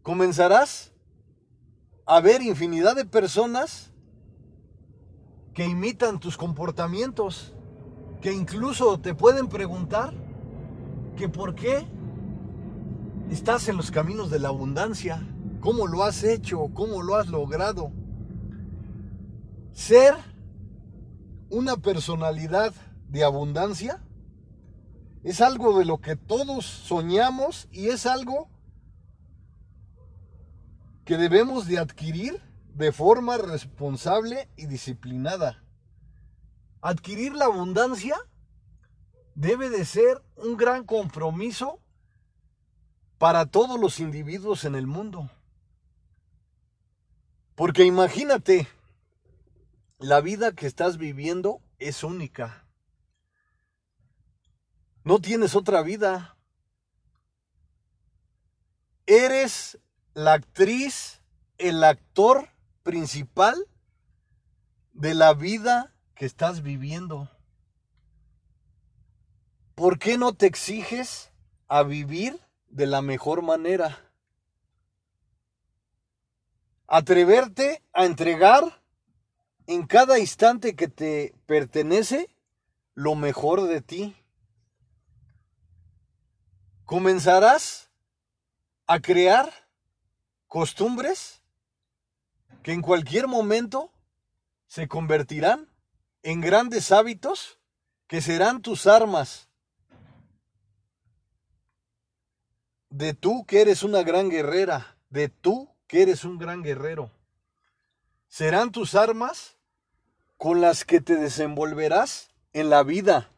Comenzarás 0.00 0.94
a 2.06 2.20
ver 2.20 2.40
infinidad 2.40 2.96
de 2.96 3.04
personas 3.04 3.92
que 5.52 5.66
imitan 5.66 6.18
tus 6.18 6.38
comportamientos, 6.38 7.52
que 8.22 8.32
incluso 8.32 8.98
te 9.00 9.14
pueden 9.14 9.48
preguntar 9.48 10.14
que 11.18 11.28
por 11.28 11.54
qué 11.54 11.86
Estás 13.30 13.68
en 13.68 13.76
los 13.76 13.90
caminos 13.90 14.30
de 14.30 14.38
la 14.38 14.48
abundancia. 14.48 15.20
¿Cómo 15.60 15.88
lo 15.88 16.04
has 16.04 16.22
hecho? 16.22 16.70
¿Cómo 16.72 17.02
lo 17.02 17.16
has 17.16 17.26
logrado? 17.26 17.90
Ser 19.72 20.14
una 21.50 21.76
personalidad 21.76 22.72
de 23.08 23.24
abundancia 23.24 24.00
es 25.24 25.40
algo 25.40 25.76
de 25.76 25.84
lo 25.84 26.00
que 26.00 26.14
todos 26.14 26.64
soñamos 26.64 27.66
y 27.72 27.88
es 27.88 28.06
algo 28.06 28.48
que 31.04 31.16
debemos 31.16 31.66
de 31.66 31.78
adquirir 31.78 32.40
de 32.74 32.92
forma 32.92 33.38
responsable 33.38 34.48
y 34.56 34.66
disciplinada. 34.66 35.64
Adquirir 36.80 37.34
la 37.34 37.46
abundancia 37.46 38.16
debe 39.34 39.68
de 39.68 39.84
ser 39.84 40.22
un 40.36 40.56
gran 40.56 40.84
compromiso 40.84 41.80
para 43.18 43.46
todos 43.46 43.80
los 43.80 44.00
individuos 44.00 44.64
en 44.64 44.74
el 44.74 44.86
mundo. 44.86 45.30
Porque 47.54 47.84
imagínate, 47.84 48.68
la 49.98 50.20
vida 50.20 50.52
que 50.52 50.66
estás 50.66 50.98
viviendo 50.98 51.62
es 51.78 52.04
única. 52.04 52.66
No 55.04 55.20
tienes 55.20 55.54
otra 55.54 55.82
vida. 55.82 56.36
Eres 59.06 59.78
la 60.12 60.34
actriz, 60.34 61.22
el 61.58 61.82
actor 61.84 62.50
principal 62.82 63.66
de 64.92 65.14
la 65.14 65.32
vida 65.32 65.94
que 66.14 66.26
estás 66.26 66.62
viviendo. 66.62 67.30
¿Por 69.74 69.98
qué 69.98 70.18
no 70.18 70.34
te 70.34 70.46
exiges 70.46 71.30
a 71.68 71.82
vivir 71.82 72.45
de 72.76 72.86
la 72.86 73.00
mejor 73.00 73.40
manera. 73.40 73.98
Atreverte 76.86 77.82
a 77.94 78.04
entregar 78.04 78.82
en 79.66 79.86
cada 79.86 80.18
instante 80.18 80.76
que 80.76 80.86
te 80.86 81.34
pertenece 81.46 82.28
lo 82.94 83.14
mejor 83.14 83.62
de 83.62 83.80
ti. 83.80 84.14
Comenzarás 86.84 87.90
a 88.86 89.00
crear 89.00 89.50
costumbres 90.46 91.42
que 92.62 92.72
en 92.72 92.82
cualquier 92.82 93.26
momento 93.26 93.90
se 94.66 94.86
convertirán 94.86 95.72
en 96.22 96.42
grandes 96.42 96.92
hábitos 96.92 97.58
que 98.06 98.20
serán 98.20 98.60
tus 98.60 98.86
armas 98.86 99.45
de 102.96 103.12
tú 103.12 103.44
que 103.44 103.60
eres 103.60 103.82
una 103.82 104.02
gran 104.02 104.30
guerrera, 104.30 104.96
de 105.10 105.28
tú 105.28 105.68
que 105.86 106.00
eres 106.00 106.24
un 106.24 106.38
gran 106.38 106.62
guerrero. 106.62 107.10
Serán 108.26 108.72
tus 108.72 108.94
armas 108.94 109.58
con 110.38 110.62
las 110.62 110.86
que 110.86 111.02
te 111.02 111.16
desenvolverás 111.16 112.30
en 112.54 112.70
la 112.70 112.82
vida, 112.82 113.28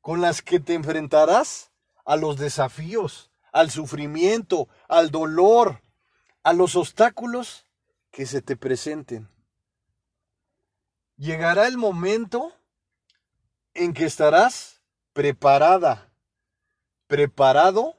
con 0.00 0.20
las 0.20 0.42
que 0.42 0.58
te 0.58 0.74
enfrentarás 0.74 1.70
a 2.04 2.16
los 2.16 2.36
desafíos, 2.36 3.30
al 3.52 3.70
sufrimiento, 3.70 4.68
al 4.88 5.12
dolor, 5.12 5.80
a 6.42 6.52
los 6.52 6.74
obstáculos 6.74 7.64
que 8.10 8.26
se 8.26 8.42
te 8.42 8.56
presenten. 8.56 9.28
Llegará 11.16 11.68
el 11.68 11.76
momento 11.76 12.52
en 13.74 13.94
que 13.94 14.04
estarás 14.04 14.82
preparada, 15.12 16.12
preparado 17.06 17.97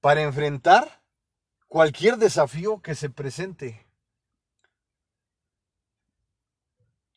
para 0.00 0.22
enfrentar 0.22 1.02
cualquier 1.68 2.16
desafío 2.16 2.80
que 2.80 2.94
se 2.94 3.10
presente. 3.10 3.86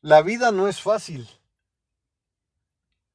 La 0.02 0.22
vida 0.22 0.52
no 0.52 0.68
es 0.68 0.82
fácil. 0.82 1.28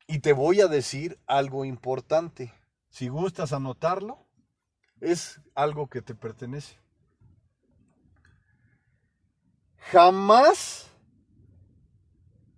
Y 0.07 0.21
te 0.21 0.33
voy 0.33 0.63
a 0.63 0.69
decir 0.69 1.21
algo 1.27 1.67
importante. 1.67 2.53
Si 2.89 3.09
gustas 3.09 3.53
anotarlo, 3.53 4.27
es 5.01 5.41
algo 5.55 5.89
que 5.89 6.01
te 6.01 6.15
pertenece. 6.15 6.79
Jamás 9.77 10.91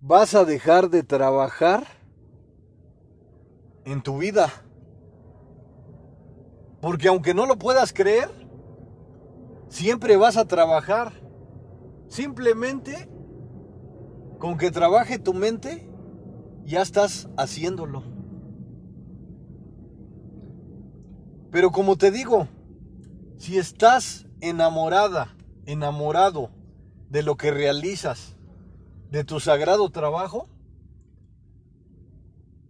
vas 0.01 0.35
a 0.35 0.45
dejar 0.45 0.91
de 0.91 1.03
trabajar 1.03 1.87
en 3.85 4.03
tu 4.03 4.19
vida. 4.19 4.51
Porque 6.81 7.09
aunque 7.09 7.35
no 7.35 7.47
lo 7.47 7.59
puedas 7.59 7.93
creer, 7.93 8.31
siempre 9.69 10.17
vas 10.17 10.37
a 10.37 10.47
trabajar. 10.47 11.13
Simplemente 12.09 13.09
con 14.39 14.57
que 14.57 14.71
trabaje 14.71 15.19
tu 15.19 15.35
mente, 15.35 15.87
ya 16.65 16.81
estás 16.81 17.29
haciéndolo. 17.37 18.03
Pero 21.51 21.71
como 21.71 21.97
te 21.97 22.11
digo, 22.11 22.49
si 23.37 23.59
estás 23.59 24.27
enamorada, 24.41 25.37
enamorado 25.67 26.51
de 27.11 27.23
lo 27.23 27.37
que 27.37 27.51
realizas, 27.51 28.37
de 29.11 29.25
tu 29.25 29.41
sagrado 29.41 29.91
trabajo, 29.91 30.49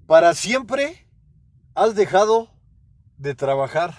para 0.06 0.34
siempre 0.34 1.06
has 1.74 1.94
dejado 1.94 2.48
de 3.20 3.34
trabajar, 3.34 3.94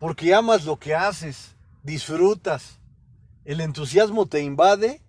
porque 0.00 0.34
amas 0.34 0.64
lo 0.64 0.76
que 0.76 0.94
haces, 0.94 1.54
disfrutas, 1.84 2.80
el 3.44 3.60
entusiasmo 3.60 4.26
te 4.26 4.42
invade. 4.42 5.00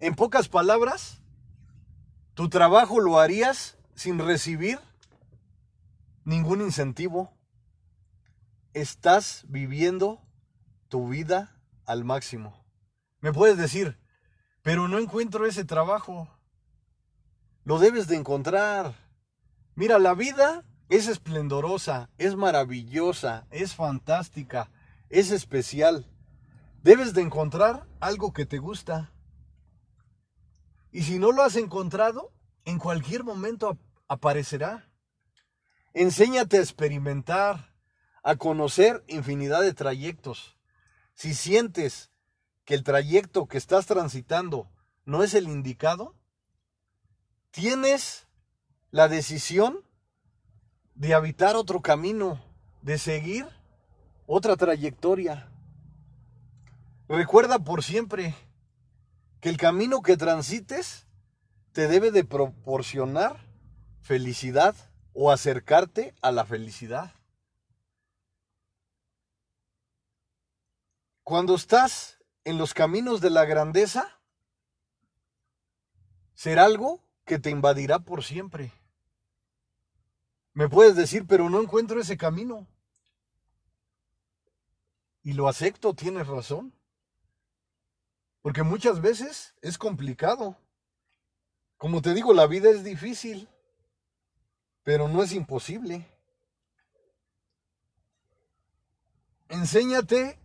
En 0.00 0.14
pocas 0.14 0.48
palabras, 0.48 1.20
tu 2.32 2.48
trabajo 2.48 3.00
lo 3.00 3.18
harías 3.18 3.76
sin 3.94 4.18
recibir 4.18 4.78
ningún 6.24 6.62
incentivo. 6.62 7.34
Estás 8.72 9.44
viviendo 9.46 10.22
tu 10.88 11.08
vida 11.08 11.54
al 11.84 12.04
máximo. 12.04 12.64
Me 13.20 13.32
puedes 13.32 13.58
decir, 13.58 13.98
pero 14.62 14.88
no 14.88 14.98
encuentro 14.98 15.44
ese 15.44 15.66
trabajo. 15.66 16.28
Lo 17.64 17.78
debes 17.78 18.06
de 18.06 18.16
encontrar. 18.16 18.94
Mira, 19.74 19.98
la 19.98 20.14
vida 20.14 20.64
es 20.88 21.06
esplendorosa, 21.06 22.10
es 22.18 22.34
maravillosa, 22.36 23.46
es 23.50 23.74
fantástica, 23.74 24.70
es 25.10 25.30
especial. 25.30 26.10
Debes 26.82 27.12
de 27.12 27.22
encontrar 27.22 27.86
algo 28.00 28.32
que 28.32 28.46
te 28.46 28.58
gusta. 28.58 29.12
Y 30.90 31.02
si 31.02 31.18
no 31.18 31.32
lo 31.32 31.42
has 31.42 31.56
encontrado, 31.56 32.32
en 32.64 32.78
cualquier 32.78 33.24
momento 33.24 33.78
aparecerá. 34.08 34.90
Enséñate 35.92 36.58
a 36.58 36.60
experimentar, 36.60 37.74
a 38.22 38.36
conocer 38.36 39.04
infinidad 39.08 39.62
de 39.62 39.74
trayectos. 39.74 40.56
Si 41.14 41.34
sientes 41.34 42.10
que 42.64 42.74
el 42.74 42.84
trayecto 42.84 43.46
que 43.46 43.58
estás 43.58 43.86
transitando 43.86 44.70
no 45.04 45.22
es 45.22 45.34
el 45.34 45.48
indicado, 45.48 46.14
tienes 47.50 48.26
la 48.90 49.08
decisión 49.08 49.87
de 50.98 51.14
habitar 51.14 51.54
otro 51.54 51.80
camino, 51.80 52.40
de 52.82 52.98
seguir 52.98 53.46
otra 54.26 54.56
trayectoria. 54.56 55.48
Recuerda 57.08 57.60
por 57.60 57.84
siempre 57.84 58.34
que 59.40 59.48
el 59.48 59.56
camino 59.56 60.02
que 60.02 60.16
transites 60.16 61.06
te 61.70 61.86
debe 61.86 62.10
de 62.10 62.24
proporcionar 62.24 63.36
felicidad 64.00 64.74
o 65.12 65.30
acercarte 65.30 66.16
a 66.20 66.32
la 66.32 66.44
felicidad. 66.44 67.12
Cuando 71.22 71.54
estás 71.54 72.18
en 72.42 72.58
los 72.58 72.74
caminos 72.74 73.20
de 73.20 73.30
la 73.30 73.44
grandeza, 73.44 74.20
será 76.34 76.64
algo 76.64 77.04
que 77.24 77.38
te 77.38 77.50
invadirá 77.50 78.00
por 78.00 78.24
siempre. 78.24 78.72
Me 80.58 80.68
puedes 80.68 80.96
decir, 80.96 81.24
pero 81.24 81.48
no 81.48 81.62
encuentro 81.62 82.00
ese 82.00 82.16
camino. 82.16 82.66
Y 85.22 85.34
lo 85.34 85.46
acepto, 85.46 85.94
tienes 85.94 86.26
razón. 86.26 86.74
Porque 88.42 88.64
muchas 88.64 89.00
veces 89.00 89.54
es 89.62 89.78
complicado. 89.78 90.56
Como 91.76 92.02
te 92.02 92.12
digo, 92.12 92.34
la 92.34 92.48
vida 92.48 92.70
es 92.70 92.82
difícil, 92.82 93.48
pero 94.82 95.06
no 95.06 95.22
es 95.22 95.32
imposible. 95.32 96.08
Enséñate 99.48 100.40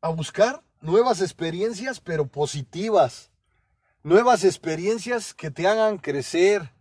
a 0.00 0.08
buscar 0.08 0.64
nuevas 0.80 1.20
experiencias, 1.20 2.00
pero 2.00 2.26
positivas. 2.26 3.30
Nuevas 4.02 4.44
experiencias 4.44 5.34
que 5.34 5.50
te 5.50 5.68
hagan 5.68 5.98
crecer, 5.98 6.72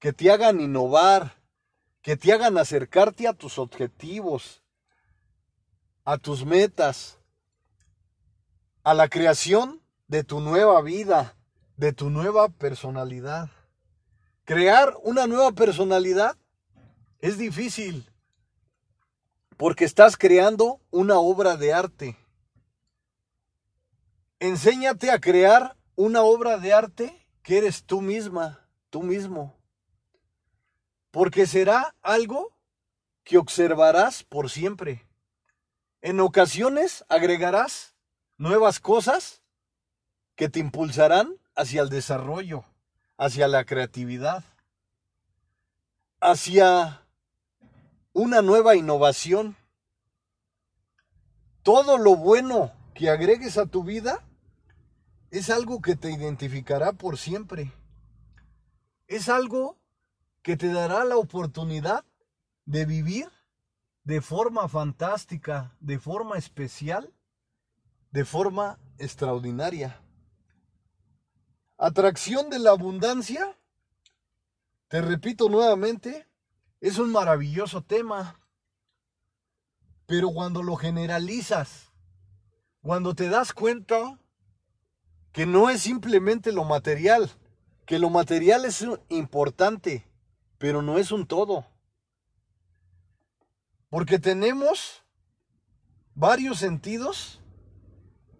que 0.00 0.12
te 0.12 0.32
hagan 0.32 0.60
innovar, 0.60 1.43
que 2.04 2.18
te 2.18 2.34
hagan 2.34 2.58
acercarte 2.58 3.26
a 3.26 3.32
tus 3.32 3.58
objetivos, 3.58 4.62
a 6.04 6.18
tus 6.18 6.44
metas 6.44 7.18
a 8.82 8.92
la 8.92 9.08
creación 9.08 9.80
de 10.06 10.22
tu 10.22 10.40
nueva 10.40 10.82
vida, 10.82 11.34
de 11.78 11.94
tu 11.94 12.10
nueva 12.10 12.50
personalidad. 12.50 13.48
Crear 14.44 14.94
una 15.02 15.26
nueva 15.26 15.52
personalidad 15.52 16.36
es 17.20 17.38
difícil 17.38 18.06
porque 19.56 19.86
estás 19.86 20.18
creando 20.18 20.82
una 20.90 21.18
obra 21.18 21.56
de 21.56 21.72
arte. 21.72 22.18
Enséñate 24.40 25.10
a 25.10 25.18
crear 25.18 25.74
una 25.96 26.20
obra 26.20 26.58
de 26.58 26.74
arte 26.74 27.26
que 27.42 27.56
eres 27.56 27.82
tú 27.84 28.02
misma, 28.02 28.68
tú 28.90 29.02
mismo. 29.02 29.53
Porque 31.14 31.46
será 31.46 31.94
algo 32.02 32.52
que 33.22 33.38
observarás 33.38 34.24
por 34.24 34.50
siempre. 34.50 35.06
En 36.02 36.18
ocasiones 36.18 37.04
agregarás 37.08 37.94
nuevas 38.36 38.80
cosas 38.80 39.40
que 40.34 40.48
te 40.48 40.58
impulsarán 40.58 41.36
hacia 41.54 41.82
el 41.82 41.88
desarrollo, 41.88 42.64
hacia 43.16 43.46
la 43.46 43.64
creatividad, 43.64 44.42
hacia 46.18 47.06
una 48.12 48.42
nueva 48.42 48.74
innovación. 48.74 49.56
Todo 51.62 51.96
lo 51.96 52.16
bueno 52.16 52.72
que 52.92 53.08
agregues 53.08 53.56
a 53.56 53.66
tu 53.66 53.84
vida 53.84 54.24
es 55.30 55.48
algo 55.48 55.80
que 55.80 55.94
te 55.94 56.10
identificará 56.10 56.92
por 56.92 57.18
siempre. 57.18 57.72
Es 59.06 59.28
algo 59.28 59.78
que 60.44 60.56
te 60.56 60.72
dará 60.72 61.04
la 61.04 61.16
oportunidad 61.16 62.04
de 62.66 62.86
vivir 62.86 63.28
de 64.04 64.20
forma 64.20 64.68
fantástica, 64.68 65.76
de 65.80 65.98
forma 65.98 66.38
especial 66.38 67.12
de 68.14 68.24
forma 68.24 68.78
extraordinaria. 68.98 70.00
Atracción 71.76 72.48
de 72.48 72.60
la 72.60 72.70
abundancia, 72.70 73.58
te 74.86 75.02
repito 75.02 75.48
nuevamente, 75.48 76.28
es 76.80 76.98
un 76.98 77.10
maravilloso 77.10 77.82
tema, 77.82 78.38
pero 80.06 80.30
cuando 80.30 80.62
lo 80.62 80.76
generalizas, 80.76 81.90
cuando 82.82 83.16
te 83.16 83.28
das 83.28 83.52
cuenta 83.52 84.20
que 85.32 85.44
no 85.44 85.68
es 85.68 85.80
simplemente 85.80 86.52
lo 86.52 86.62
material, 86.62 87.28
que 87.84 87.98
lo 87.98 88.10
material 88.10 88.64
es 88.64 88.86
importante, 89.08 90.06
pero 90.58 90.82
no 90.82 90.98
es 90.98 91.12
un 91.12 91.26
todo. 91.26 91.66
Porque 93.88 94.18
tenemos 94.18 95.02
varios 96.14 96.58
sentidos 96.58 97.40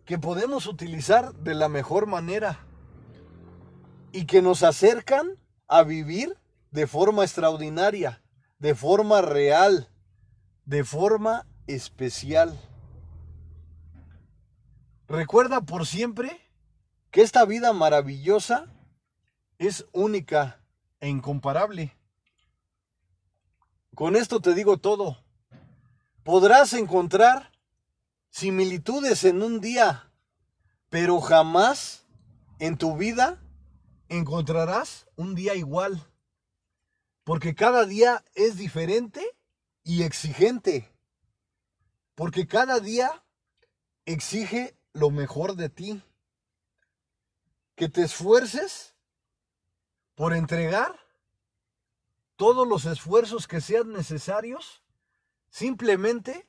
que 0.04 0.18
podemos 0.18 0.66
utilizar 0.66 1.34
de 1.34 1.54
la 1.54 1.68
mejor 1.68 2.06
manera 2.06 2.66
y 4.12 4.26
que 4.26 4.42
nos 4.42 4.62
acercan 4.62 5.38
a 5.66 5.82
vivir 5.82 6.36
de 6.70 6.86
forma 6.86 7.24
extraordinaria, 7.24 8.22
de 8.58 8.74
forma 8.74 9.22
real, 9.22 9.88
de 10.64 10.84
forma 10.84 11.46
especial. 11.66 12.58
Recuerda 15.06 15.60
por 15.62 15.86
siempre 15.86 16.40
que 17.10 17.22
esta 17.22 17.44
vida 17.44 17.72
maravillosa 17.72 18.66
es 19.58 19.86
única 19.92 20.60
e 21.00 21.08
incomparable. 21.08 21.96
Con 23.94 24.16
esto 24.16 24.40
te 24.40 24.54
digo 24.54 24.78
todo. 24.78 25.24
Podrás 26.24 26.72
encontrar 26.72 27.52
similitudes 28.30 29.22
en 29.24 29.42
un 29.42 29.60
día, 29.60 30.10
pero 30.88 31.20
jamás 31.20 32.04
en 32.58 32.76
tu 32.76 32.96
vida 32.96 33.40
encontrarás 34.08 35.06
un 35.14 35.36
día 35.36 35.54
igual. 35.54 36.04
Porque 37.22 37.54
cada 37.54 37.86
día 37.86 38.24
es 38.34 38.56
diferente 38.56 39.24
y 39.84 40.02
exigente. 40.02 40.90
Porque 42.16 42.48
cada 42.48 42.80
día 42.80 43.24
exige 44.06 44.76
lo 44.92 45.10
mejor 45.10 45.54
de 45.54 45.68
ti. 45.68 46.02
Que 47.76 47.88
te 47.88 48.02
esfuerces 48.02 48.96
por 50.16 50.32
entregar 50.32 51.03
todos 52.36 52.66
los 52.66 52.84
esfuerzos 52.84 53.46
que 53.46 53.60
sean 53.60 53.92
necesarios 53.92 54.82
simplemente 55.50 56.48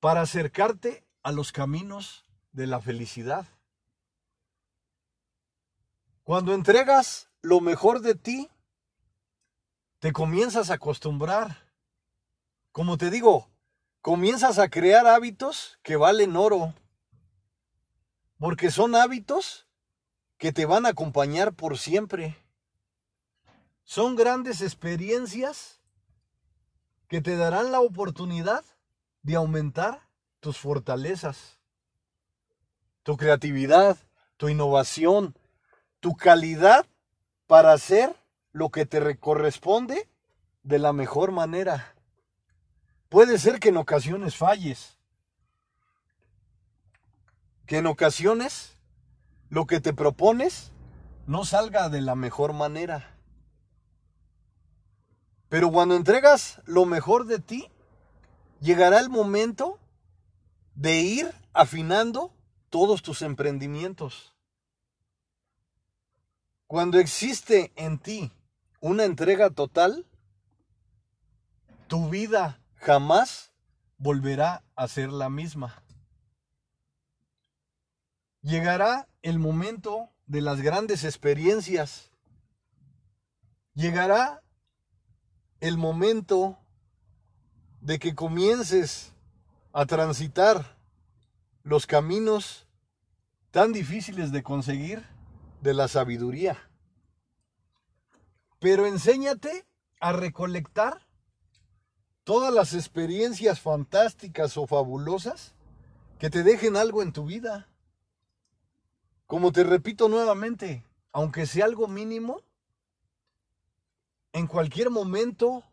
para 0.00 0.22
acercarte 0.22 1.06
a 1.22 1.30
los 1.30 1.52
caminos 1.52 2.26
de 2.52 2.66
la 2.66 2.80
felicidad. 2.80 3.46
Cuando 6.24 6.54
entregas 6.54 7.30
lo 7.40 7.60
mejor 7.60 8.00
de 8.00 8.14
ti, 8.14 8.50
te 9.98 10.12
comienzas 10.12 10.70
a 10.70 10.74
acostumbrar. 10.74 11.70
Como 12.72 12.98
te 12.98 13.10
digo, 13.10 13.48
comienzas 14.00 14.58
a 14.58 14.68
crear 14.68 15.06
hábitos 15.06 15.78
que 15.82 15.96
valen 15.96 16.36
oro. 16.36 16.74
Porque 18.38 18.72
son 18.72 18.96
hábitos 18.96 19.68
que 20.38 20.52
te 20.52 20.66
van 20.66 20.86
a 20.86 20.90
acompañar 20.90 21.52
por 21.52 21.78
siempre. 21.78 22.36
Son 23.84 24.16
grandes 24.16 24.60
experiencias 24.60 25.80
que 27.08 27.20
te 27.20 27.36
darán 27.36 27.72
la 27.72 27.80
oportunidad 27.80 28.64
de 29.22 29.36
aumentar 29.36 30.00
tus 30.40 30.58
fortalezas, 30.58 31.58
tu 33.02 33.16
creatividad, 33.16 33.96
tu 34.36 34.48
innovación, 34.48 35.36
tu 36.00 36.16
calidad 36.16 36.86
para 37.46 37.72
hacer 37.72 38.14
lo 38.52 38.70
que 38.70 38.86
te 38.86 39.18
corresponde 39.18 40.08
de 40.62 40.78
la 40.78 40.92
mejor 40.92 41.32
manera. 41.32 41.94
Puede 43.08 43.38
ser 43.38 43.60
que 43.60 43.68
en 43.68 43.76
ocasiones 43.76 44.36
falles, 44.36 44.96
que 47.66 47.78
en 47.78 47.86
ocasiones 47.86 48.76
lo 49.48 49.66
que 49.66 49.80
te 49.80 49.92
propones 49.92 50.72
no 51.26 51.44
salga 51.44 51.88
de 51.88 52.00
la 52.00 52.14
mejor 52.14 52.52
manera. 52.52 53.11
Pero 55.52 55.70
cuando 55.70 55.96
entregas 55.96 56.62
lo 56.64 56.86
mejor 56.86 57.26
de 57.26 57.38
ti, 57.38 57.68
llegará 58.58 59.00
el 59.00 59.10
momento 59.10 59.78
de 60.74 61.02
ir 61.02 61.30
afinando 61.52 62.32
todos 62.70 63.02
tus 63.02 63.20
emprendimientos. 63.20 64.34
Cuando 66.66 66.98
existe 66.98 67.70
en 67.76 67.98
ti 67.98 68.32
una 68.80 69.04
entrega 69.04 69.50
total, 69.50 70.06
tu 71.86 72.08
vida 72.08 72.58
jamás 72.76 73.52
volverá 73.98 74.64
a 74.74 74.88
ser 74.88 75.12
la 75.12 75.28
misma. 75.28 75.82
Llegará 78.40 79.06
el 79.20 79.38
momento 79.38 80.08
de 80.24 80.40
las 80.40 80.62
grandes 80.62 81.04
experiencias. 81.04 82.10
Llegará 83.74 84.41
el 85.62 85.78
momento 85.78 86.58
de 87.80 88.00
que 88.00 88.16
comiences 88.16 89.12
a 89.72 89.86
transitar 89.86 90.76
los 91.62 91.86
caminos 91.86 92.66
tan 93.52 93.72
difíciles 93.72 94.32
de 94.32 94.42
conseguir 94.42 95.06
de 95.60 95.72
la 95.72 95.86
sabiduría. 95.86 96.58
Pero 98.58 98.86
enséñate 98.86 99.64
a 100.00 100.10
recolectar 100.10 101.06
todas 102.24 102.52
las 102.52 102.74
experiencias 102.74 103.60
fantásticas 103.60 104.56
o 104.56 104.66
fabulosas 104.66 105.54
que 106.18 106.28
te 106.28 106.42
dejen 106.42 106.76
algo 106.76 107.02
en 107.02 107.12
tu 107.12 107.24
vida. 107.24 107.68
Como 109.28 109.52
te 109.52 109.62
repito 109.62 110.08
nuevamente, 110.08 110.84
aunque 111.12 111.46
sea 111.46 111.66
algo 111.66 111.86
mínimo, 111.86 112.42
en 114.32 114.46
cualquier 114.46 114.90
momento 114.90 115.64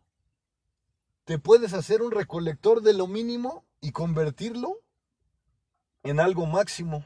te 1.24 1.38
puedes 1.38 1.72
hacer 1.72 2.02
un 2.02 2.10
recolector 2.10 2.82
de 2.82 2.92
lo 2.92 3.06
mínimo 3.06 3.64
y 3.80 3.92
convertirlo 3.92 4.80
en 6.02 6.20
algo 6.20 6.46
máximo. 6.46 7.04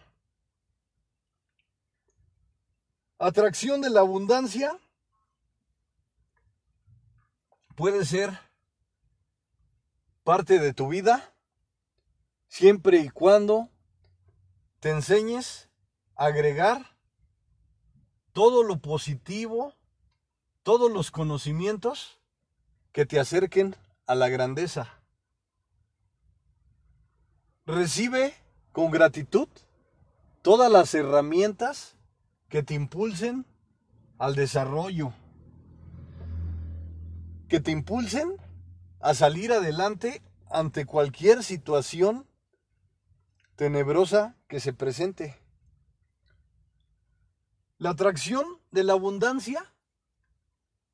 Atracción 3.19 3.81
de 3.81 3.91
la 3.91 4.01
abundancia 4.01 4.79
puede 7.77 8.05
ser 8.05 8.39
parte 10.25 10.59
de 10.59 10.73
tu 10.73 10.89
vida 10.89 11.35
siempre 12.49 12.99
y 12.99 13.11
cuando 13.11 13.69
te 14.81 14.91
enseñes 14.91 15.69
a 16.17 16.27
agregar 16.27 16.97
todo 18.33 18.63
lo 18.63 18.79
positivo 18.79 19.75
todos 20.65 20.91
los 20.91 21.11
conocimientos 21.11 22.19
que 22.91 23.05
te 23.05 23.21
acerquen 23.21 23.77
a 24.07 24.15
la 24.15 24.31
grandeza. 24.31 25.03
Recibe 27.67 28.35
con 28.73 28.91
gratitud 28.91 29.49
todas 30.41 30.73
las 30.73 30.95
herramientas 30.95 31.97
que 32.49 32.63
te 32.63 32.73
impulsen 32.73 33.47
al 34.19 34.35
desarrollo, 34.35 35.13
que 37.49 37.61
te 37.61 37.71
impulsen 37.71 38.37
a 39.01 39.13
salir 39.13 39.53
adelante 39.53 40.23
ante 40.51 40.87
cualquier 40.87 41.45
situación 41.45 42.27
tenebrosa 43.57 44.35
que 44.49 44.61
se 44.61 44.73
presente. 44.73 45.39
La 47.77 47.91
atracción 47.91 48.47
de 48.71 48.85
la 48.85 48.95
abundancia 48.95 49.74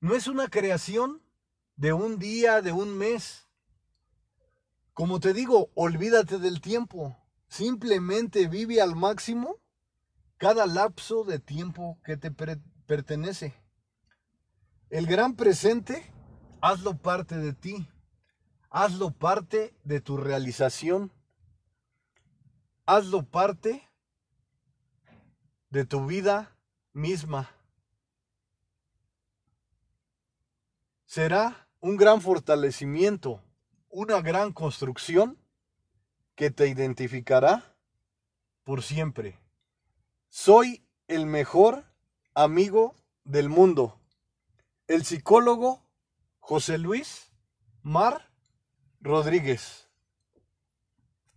no 0.01 0.15
es 0.15 0.27
una 0.27 0.49
creación 0.49 1.23
de 1.77 1.93
un 1.93 2.19
día, 2.19 2.63
de 2.63 2.73
un 2.73 2.97
mes. 2.97 3.49
Como 4.95 5.21
te 5.21 5.33
digo, 5.33 5.71
olvídate 5.75 6.39
del 6.39 6.61
tiempo. 6.61 7.17
Simplemente 7.49 8.49
vive 8.49 8.81
al 8.81 8.97
máximo 8.97 9.57
cada 10.37 10.67
lapso 10.67 11.25
de 11.25 11.39
tiempo 11.39 11.99
que 12.05 12.17
te 12.17 12.31
pertenece. 12.31 13.55
El 14.89 15.07
gran 15.07 15.37
presente, 15.37 16.13
hazlo 16.61 16.97
parte 16.97 17.37
de 17.37 17.53
ti. 17.53 17.89
Hazlo 18.71 19.11
parte 19.11 19.75
de 19.85 20.01
tu 20.01 20.17
realización. 20.17 21.13
Hazlo 22.87 23.25
parte 23.25 23.89
de 25.69 25.85
tu 25.85 26.07
vida 26.07 26.57
misma. 26.93 27.51
Será 31.11 31.69
un 31.81 31.97
gran 31.97 32.21
fortalecimiento, 32.21 33.43
una 33.89 34.21
gran 34.21 34.53
construcción 34.53 35.45
que 36.37 36.53
te 36.53 36.69
identificará 36.69 37.75
por 38.63 38.85
siempre. 38.85 39.41
Soy 40.29 40.87
el 41.09 41.27
mejor 41.27 41.85
amigo 42.33 42.95
del 43.25 43.49
mundo. 43.49 44.01
El 44.87 45.05
psicólogo 45.05 45.85
José 46.39 46.79
Luis 46.79 47.33
Mar 47.83 48.31
Rodríguez. 49.01 49.90